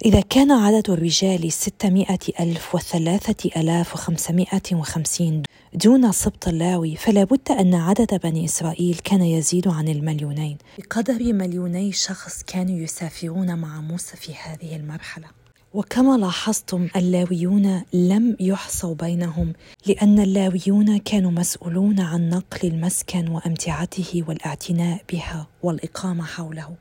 إذا 0.04 0.20
كان 0.20 0.50
عدد 0.50 0.90
الرجال 0.90 1.52
ستمائة 1.52 2.18
ألف 2.40 2.74
وثلاثة 2.74 3.50
ألاف 3.56 3.94
وخمسمائة 3.94 4.62
وخمسين 4.72 5.42
دون 5.74 6.12
سبط 6.12 6.48
اللاوي 6.48 6.96
فلا 6.96 7.24
بد 7.24 7.50
أن 7.50 7.74
عدد 7.74 8.20
بني 8.24 8.44
إسرائيل 8.44 8.96
كان 9.04 9.22
يزيد 9.22 9.68
عن 9.68 9.88
المليونين. 9.88 10.58
بقدر 10.78 11.32
مليوني 11.32 11.92
شخص 11.92 12.42
كانوا 12.42 12.78
يسافرون 12.78 13.58
مع 13.58 13.80
موسى 13.80 14.16
في 14.16 14.32
هذه 14.34 14.76
المرحلة. 14.76 15.26
وكما 15.74 16.16
لاحظتم 16.16 16.88
اللاويون 16.96 17.82
لم 17.92 18.36
يحصوا 18.40 18.94
بينهم 18.94 19.52
لأن 19.86 20.18
اللاويون 20.18 20.98
كانوا 20.98 21.30
مسؤولون 21.30 22.00
عن 22.00 22.28
نقل 22.30 22.68
المسكن 22.68 23.28
وأمتعته 23.28 24.24
والاعتناء 24.28 25.02
بها 25.12 25.46
والإقامة 25.62 26.24
حوله. 26.24 26.76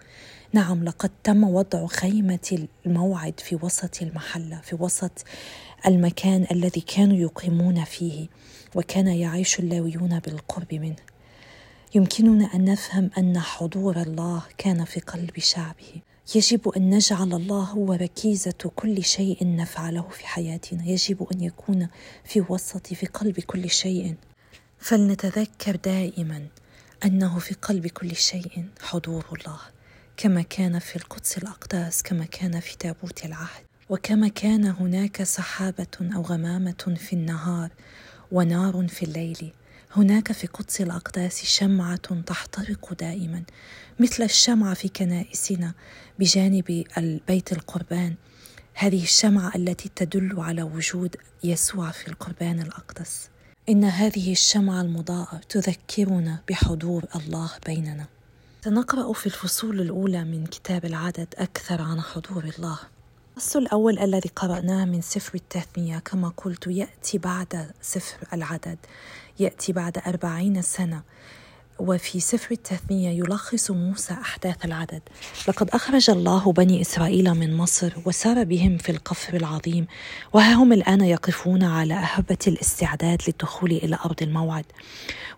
نعم 0.56 0.84
لقد 0.84 1.12
تم 1.24 1.44
وضع 1.44 1.88
خيمة 1.88 2.68
الموعد 2.86 3.40
في 3.40 3.60
وسط 3.62 4.02
المحلة 4.02 4.62
في 4.64 4.76
وسط 4.80 5.24
المكان 5.88 6.48
الذي 6.52 6.82
كانوا 6.82 7.18
يقيمون 7.18 7.84
فيه 7.84 8.28
وكان 8.76 9.08
يعيش 9.08 9.60
اللاويون 9.60 10.20
بالقرب 10.20 10.74
منه. 10.74 10.96
يمكننا 11.96 12.56
أن 12.56 12.66
نفهم 12.66 13.10
أن 13.18 13.40
حضور 13.40 14.02
الله 14.02 14.44
كان 14.58 14.86
في 14.86 15.00
قلب 15.00 15.40
شعبه. 15.40 16.02
يجب 16.36 16.70
أن 16.70 16.90
نجعل 16.90 17.34
الله 17.34 17.64
هو 17.64 17.94
ركيزه 17.94 18.72
كل 18.76 19.04
شيء 19.04 19.38
نفعله 19.56 20.08
في 20.10 20.28
حياتنا. 20.28 20.86
يجب 20.86 21.28
أن 21.34 21.42
يكون 21.42 21.88
في 22.24 22.44
وسط 22.50 22.88
في 22.88 23.06
قلب 23.06 23.40
كل 23.40 23.70
شيء. 23.70 24.16
فلنتذكر 24.80 25.76
دائما 25.76 26.48
أنه 27.06 27.40
في 27.40 27.54
قلب 27.54 27.88
كل 27.88 28.16
شيء 28.16 28.66
حضور 28.82 29.26
الله. 29.34 29.75
كما 30.18 30.42
كان 30.42 30.80
في 30.80 30.96
القدس 30.96 31.38
الأقداس 31.38 32.04
كما 32.04 32.26
كان 32.26 32.60
في 32.60 32.78
تابوت 32.78 33.26
العهد. 33.26 33.64
وكما 33.90 34.28
كان 34.28 34.66
هناك 34.66 35.24
سحابة 35.24 35.88
أو 36.16 36.22
غمامة 36.22 36.96
في 36.98 37.14
النهار 37.14 37.70
ونار 38.32 38.88
في 38.88 39.04
الليل. 39.04 39.54
هناك 39.96 40.32
في 40.32 40.48
قدس 40.48 40.82
الأقداس 40.82 41.46
شمعة 41.46 42.22
تحترق 42.26 42.94
دائما 42.94 43.44
مثل 44.00 44.24
الشمعة 44.24 44.74
في 44.74 44.88
كنائسنا 44.88 45.74
بجانب 46.20 46.84
البيت 46.98 47.52
القربان. 47.52 48.16
هذه 48.74 49.04
الشمعة 49.04 49.52
التي 49.56 49.90
تدل 49.96 50.40
على 50.40 50.64
وجود 50.64 51.16
يسوع 51.44 51.92
في 51.92 52.08
القربان 52.08 52.60
الأقدس. 52.60 53.30
إن 53.70 53.84
هذه 53.84 54.32
الشمعة 54.32 54.82
المضاءة 54.82 55.42
تذكرنا 55.50 56.42
بحضور 56.50 57.06
الله 57.16 57.52
بيننا. 57.66 58.15
سنقرأ 58.66 59.14
في 59.14 59.26
الفصول 59.26 59.82
الأولى 59.82 60.24
من 60.24 60.46
كتاب 60.46 60.86
العدد 60.86 61.28
أكثر 61.38 61.82
عن 61.82 62.02
حضور 62.02 62.44
الله. 62.44 62.80
الفصل 63.38 63.60
الأول 63.60 64.00
الذي 64.00 64.30
قرأناه 64.36 64.86
من 64.86 65.02
سفر 65.02 65.36
التثنية 65.36 66.00
كما 66.00 66.34
قلت 66.38 66.68
يأتي 66.68 67.18
بعد 67.18 67.72
سفر 67.82 68.28
العدد. 68.34 68.78
يأتي 69.40 69.74
بعد 69.74 69.98
أربعين 70.08 70.62
سنة. 70.62 71.02
وفي 71.80 72.20
سفر 72.20 72.52
التثنية 72.52 73.10
يلخص 73.10 73.72
موسى 73.72 74.14
أحداث 74.14 74.66
العدد. 74.66 75.02
لقد 75.48 75.70
أخرج 75.70 76.10
الله 76.10 76.52
بني 76.52 76.82
إسرائيل 76.82 77.34
من 77.34 77.58
مصر 77.58 77.94
وسار 78.06 78.44
بهم 78.44 78.78
في 78.78 78.92
القفر 78.92 79.34
العظيم 79.34 79.88
وها 80.34 80.54
هم 80.54 80.74
الآن 80.74 81.02
يقفون 81.02 81.64
على 81.64 81.94
أهبة 81.94 82.38
الاستعداد 82.48 83.22
للدخول 83.28 83.72
إلى 83.72 83.98
أرض 84.06 84.24
الموعد. 84.24 84.66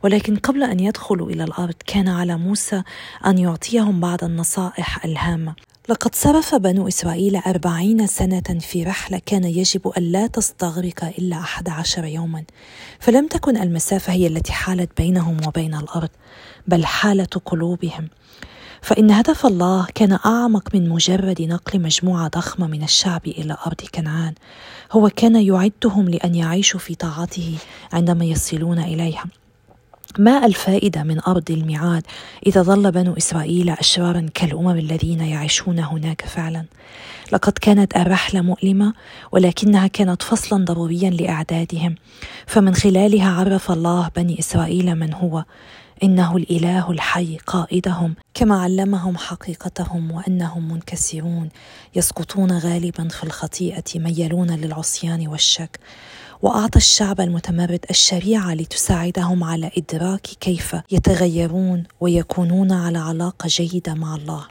ولكن 0.03 0.35
قبل 0.35 0.63
أن 0.63 0.79
يدخلوا 0.79 1.29
إلى 1.29 1.43
الأرض 1.43 1.75
كان 1.87 2.07
على 2.07 2.37
موسى 2.37 2.83
أن 3.25 3.37
يعطيهم 3.37 3.99
بعض 3.99 4.23
النصائح 4.23 5.05
الهامة. 5.05 5.55
لقد 5.89 6.15
صرف 6.15 6.55
بنو 6.55 6.87
إسرائيل 6.87 7.35
أربعين 7.35 8.07
سنة 8.07 8.59
في 8.59 8.83
رحلة 8.83 9.21
كان 9.25 9.43
يجب 9.43 9.87
أن 9.87 10.03
لا 10.03 10.27
تستغرق 10.27 11.03
إلا 11.03 11.39
أحد 11.39 11.69
عشر 11.69 12.05
يوما 12.05 12.43
فلم 12.99 13.27
تكن 13.27 13.57
المسافة 13.57 14.13
هي 14.13 14.27
التي 14.27 14.51
حالت 14.51 14.97
بينهم 14.97 15.37
وبين 15.47 15.75
الأرض 15.75 16.09
بل 16.67 16.85
حالة 16.85 17.27
قلوبهم. 17.45 18.09
فإن 18.81 19.11
هدف 19.11 19.45
الله 19.45 19.87
كان 19.95 20.19
أعمق 20.25 20.75
من 20.75 20.89
مجرد 20.89 21.41
نقل 21.41 21.81
مجموعة 21.81 22.27
ضخمة 22.27 22.67
من 22.67 22.83
الشعب 22.83 23.27
إلى 23.27 23.57
أرض 23.67 23.81
كنعان. 23.95 24.33
هو 24.91 25.09
كان 25.09 25.35
يعدهم 25.35 26.09
لأن 26.09 26.35
يعيشوا 26.35 26.79
في 26.79 26.95
طاعته 26.95 27.57
عندما 27.93 28.25
يصلون 28.25 28.79
إليها. 28.79 29.25
ما 30.19 30.45
الفائدة 30.45 31.03
من 31.03 31.19
أرض 31.27 31.51
الميعاد 31.51 32.03
إذا 32.47 32.61
ظل 32.61 32.91
بنو 32.91 33.13
إسرائيل 33.17 33.69
أشرارا 33.69 34.29
كالأمم 34.33 34.77
الذين 34.77 35.19
يعيشون 35.19 35.79
هناك 35.79 36.21
فعلا؟ 36.21 36.65
لقد 37.31 37.53
كانت 37.53 37.97
الرحلة 37.97 38.41
مؤلمة 38.41 38.93
ولكنها 39.31 39.87
كانت 39.87 40.21
فصلا 40.23 40.65
ضروريا 40.65 41.09
لإعدادهم. 41.09 41.95
فمن 42.47 42.75
خلالها 42.75 43.31
عرف 43.31 43.71
الله 43.71 44.09
بني 44.15 44.39
إسرائيل 44.39 44.95
من 44.95 45.13
هو. 45.13 45.43
إنه 46.03 46.37
الإله 46.37 46.91
الحي 46.91 47.37
قائدهم 47.37 48.15
كما 48.33 48.61
علمهم 48.61 49.17
حقيقتهم 49.17 50.11
وأنهم 50.11 50.73
منكسرون 50.73 51.49
يسقطون 51.95 52.51
غالبا 52.51 53.07
في 53.07 53.23
الخطيئة 53.23 53.83
ميلون 53.95 54.51
للعصيان 54.51 55.27
والشك. 55.27 55.79
وأعطى 56.41 56.77
الشعب 56.77 57.21
المتمرد 57.21 57.85
الشريعة 57.89 58.53
لتساعدهم 58.53 59.43
على 59.43 59.71
إدراك 59.77 60.21
كيف 60.21 60.75
يتغيرون 60.91 61.83
ويكونون 61.99 62.71
على 62.71 62.97
علاقة 62.97 63.47
جيدة 63.47 63.93
مع 63.93 64.15
الله. 64.15 64.47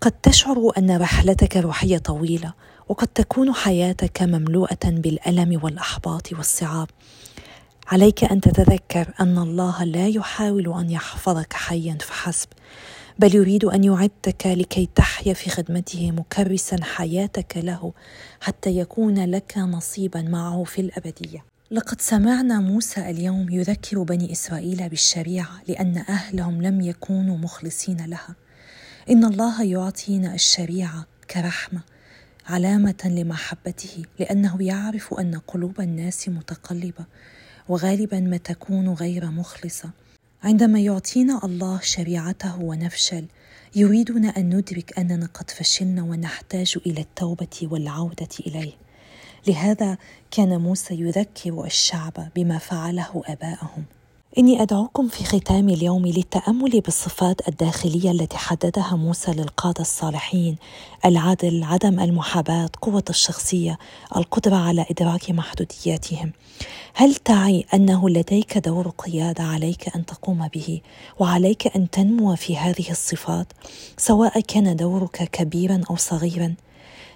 قد 0.00 0.12
تشعر 0.12 0.72
أن 0.78 0.96
رحلتك 0.96 1.56
الروحيه 1.56 1.98
طويلة 1.98 2.52
وقد 2.88 3.06
تكون 3.06 3.54
حياتك 3.54 4.22
مملوءة 4.22 4.84
بالألم 4.84 5.60
والأحباط 5.62 6.32
والصعاب. 6.32 6.88
عليك 7.88 8.24
أن 8.24 8.40
تتذكر 8.40 9.14
أن 9.20 9.38
الله 9.38 9.84
لا 9.84 10.08
يحاول 10.08 10.74
أن 10.78 10.90
يحفظك 10.90 11.52
حيا 11.52 11.98
فحسب. 12.00 12.48
بل 13.18 13.34
يريد 13.34 13.64
أن 13.64 13.84
يعدك 13.84 14.46
لكي 14.46 14.88
تحيا 14.94 15.34
في 15.34 15.50
خدمته 15.50 16.10
مكرسا 16.10 16.76
حياتك 16.82 17.56
له 17.56 17.92
حتى 18.40 18.70
يكون 18.78 19.24
لك 19.24 19.58
نصيبا 19.58 20.22
معه 20.22 20.64
في 20.64 20.80
الأبدية. 20.80 21.44
لقد 21.70 22.00
سمعنا 22.00 22.60
موسى 22.60 23.10
اليوم 23.10 23.50
يذكر 23.50 24.02
بني 24.02 24.32
إسرائيل 24.32 24.88
بالشريعة 24.88 25.62
لأن 25.68 26.04
أهلهم 26.08 26.62
لم 26.62 26.80
يكونوا 26.80 27.38
مخلصين 27.38 28.06
لها. 28.06 28.34
إن 29.10 29.24
الله 29.24 29.62
يعطينا 29.64 30.34
الشريعة 30.34 31.06
كرحمة 31.30 31.80
علامة 32.46 33.02
لمحبته 33.04 34.04
لأنه 34.18 34.62
يعرف 34.62 35.14
أن 35.14 35.38
قلوب 35.38 35.80
الناس 35.80 36.28
متقلبة 36.28 37.04
وغالبا 37.68 38.20
ما 38.20 38.36
تكون 38.36 38.88
غير 38.88 39.26
مخلصة. 39.26 39.90
عندما 40.44 40.80
يعطينا 40.80 41.40
الله 41.44 41.80
شريعته 41.80 42.60
ونفشل 42.60 43.26
يريدنا 43.76 44.28
أن 44.28 44.56
ندرك 44.56 44.98
أننا 44.98 45.26
قد 45.26 45.50
فشلنا 45.50 46.02
ونحتاج 46.02 46.78
إلى 46.86 47.00
التوبة 47.00 47.68
والعودة 47.70 48.28
إليه. 48.46 48.72
لهذا 49.46 49.98
كان 50.30 50.60
موسى 50.60 50.94
يذكر 50.94 51.64
الشعب 51.64 52.28
بما 52.36 52.58
فعله 52.58 53.22
آباءهم. 53.26 53.84
إني 54.38 54.62
أدعوكم 54.62 55.08
في 55.08 55.24
ختام 55.24 55.68
اليوم 55.68 56.06
للتأمل 56.06 56.80
بالصفات 56.80 57.48
الداخلية 57.48 58.10
التي 58.10 58.36
حددها 58.36 58.96
موسى 58.96 59.32
للقادة 59.32 59.80
الصالحين 59.80 60.56
العدل، 61.04 61.64
عدم 61.64 62.00
المحاباة، 62.00 62.68
قوة 62.82 63.04
الشخصية، 63.10 63.78
القدرة 64.16 64.56
على 64.56 64.86
إدراك 64.90 65.30
محدودياتهم. 65.30 66.32
هل 66.94 67.14
تعي 67.14 67.64
أنه 67.74 68.08
لديك 68.08 68.58
دور 68.58 68.88
قيادة 68.88 69.44
عليك 69.44 69.96
أن 69.96 70.06
تقوم 70.06 70.48
به 70.48 70.80
وعليك 71.18 71.76
أن 71.76 71.90
تنمو 71.90 72.36
في 72.36 72.56
هذه 72.56 72.90
الصفات 72.90 73.52
سواء 73.96 74.40
كان 74.40 74.76
دورك 74.76 75.28
كبيرا 75.32 75.80
أو 75.90 75.96
صغيرا؟ 75.96 76.54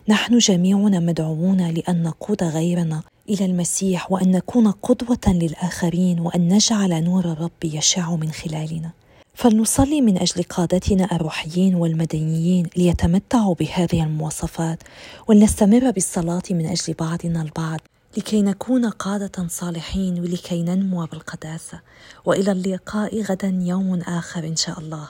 نحن 0.08 0.38
جميعنا 0.38 0.98
مدعوون 0.98 1.70
لأن 1.70 2.02
نقود 2.02 2.42
غيرنا 2.42 3.02
إلى 3.28 3.44
المسيح 3.44 4.12
وأن 4.12 4.30
نكون 4.30 4.70
قدوة 4.70 5.18
للآخرين 5.26 6.20
وأن 6.20 6.48
نجعل 6.48 7.04
نور 7.04 7.24
الرب 7.32 7.64
يشع 7.64 8.16
من 8.16 8.32
خلالنا. 8.32 8.90
فلنصلي 9.34 10.00
من 10.00 10.18
أجل 10.18 10.42
قادتنا 10.42 11.16
الروحيين 11.16 11.74
والمدنيين 11.74 12.66
ليتمتعوا 12.76 13.54
بهذه 13.54 14.02
المواصفات 14.02 14.82
ولنستمر 15.28 15.90
بالصلاة 15.90 16.42
من 16.50 16.66
أجل 16.66 16.94
بعضنا 16.94 17.42
البعض 17.42 17.80
لكي 18.16 18.42
نكون 18.42 18.90
قادة 18.90 19.48
صالحين 19.48 20.20
ولكي 20.20 20.62
ننمو 20.62 21.06
بالقداسة. 21.06 21.80
وإلى 22.24 22.52
اللقاء 22.52 23.22
غدا 23.22 23.58
يوم 23.62 24.00
آخر 24.00 24.44
إن 24.44 24.56
شاء 24.56 24.78
الله. 24.78 25.08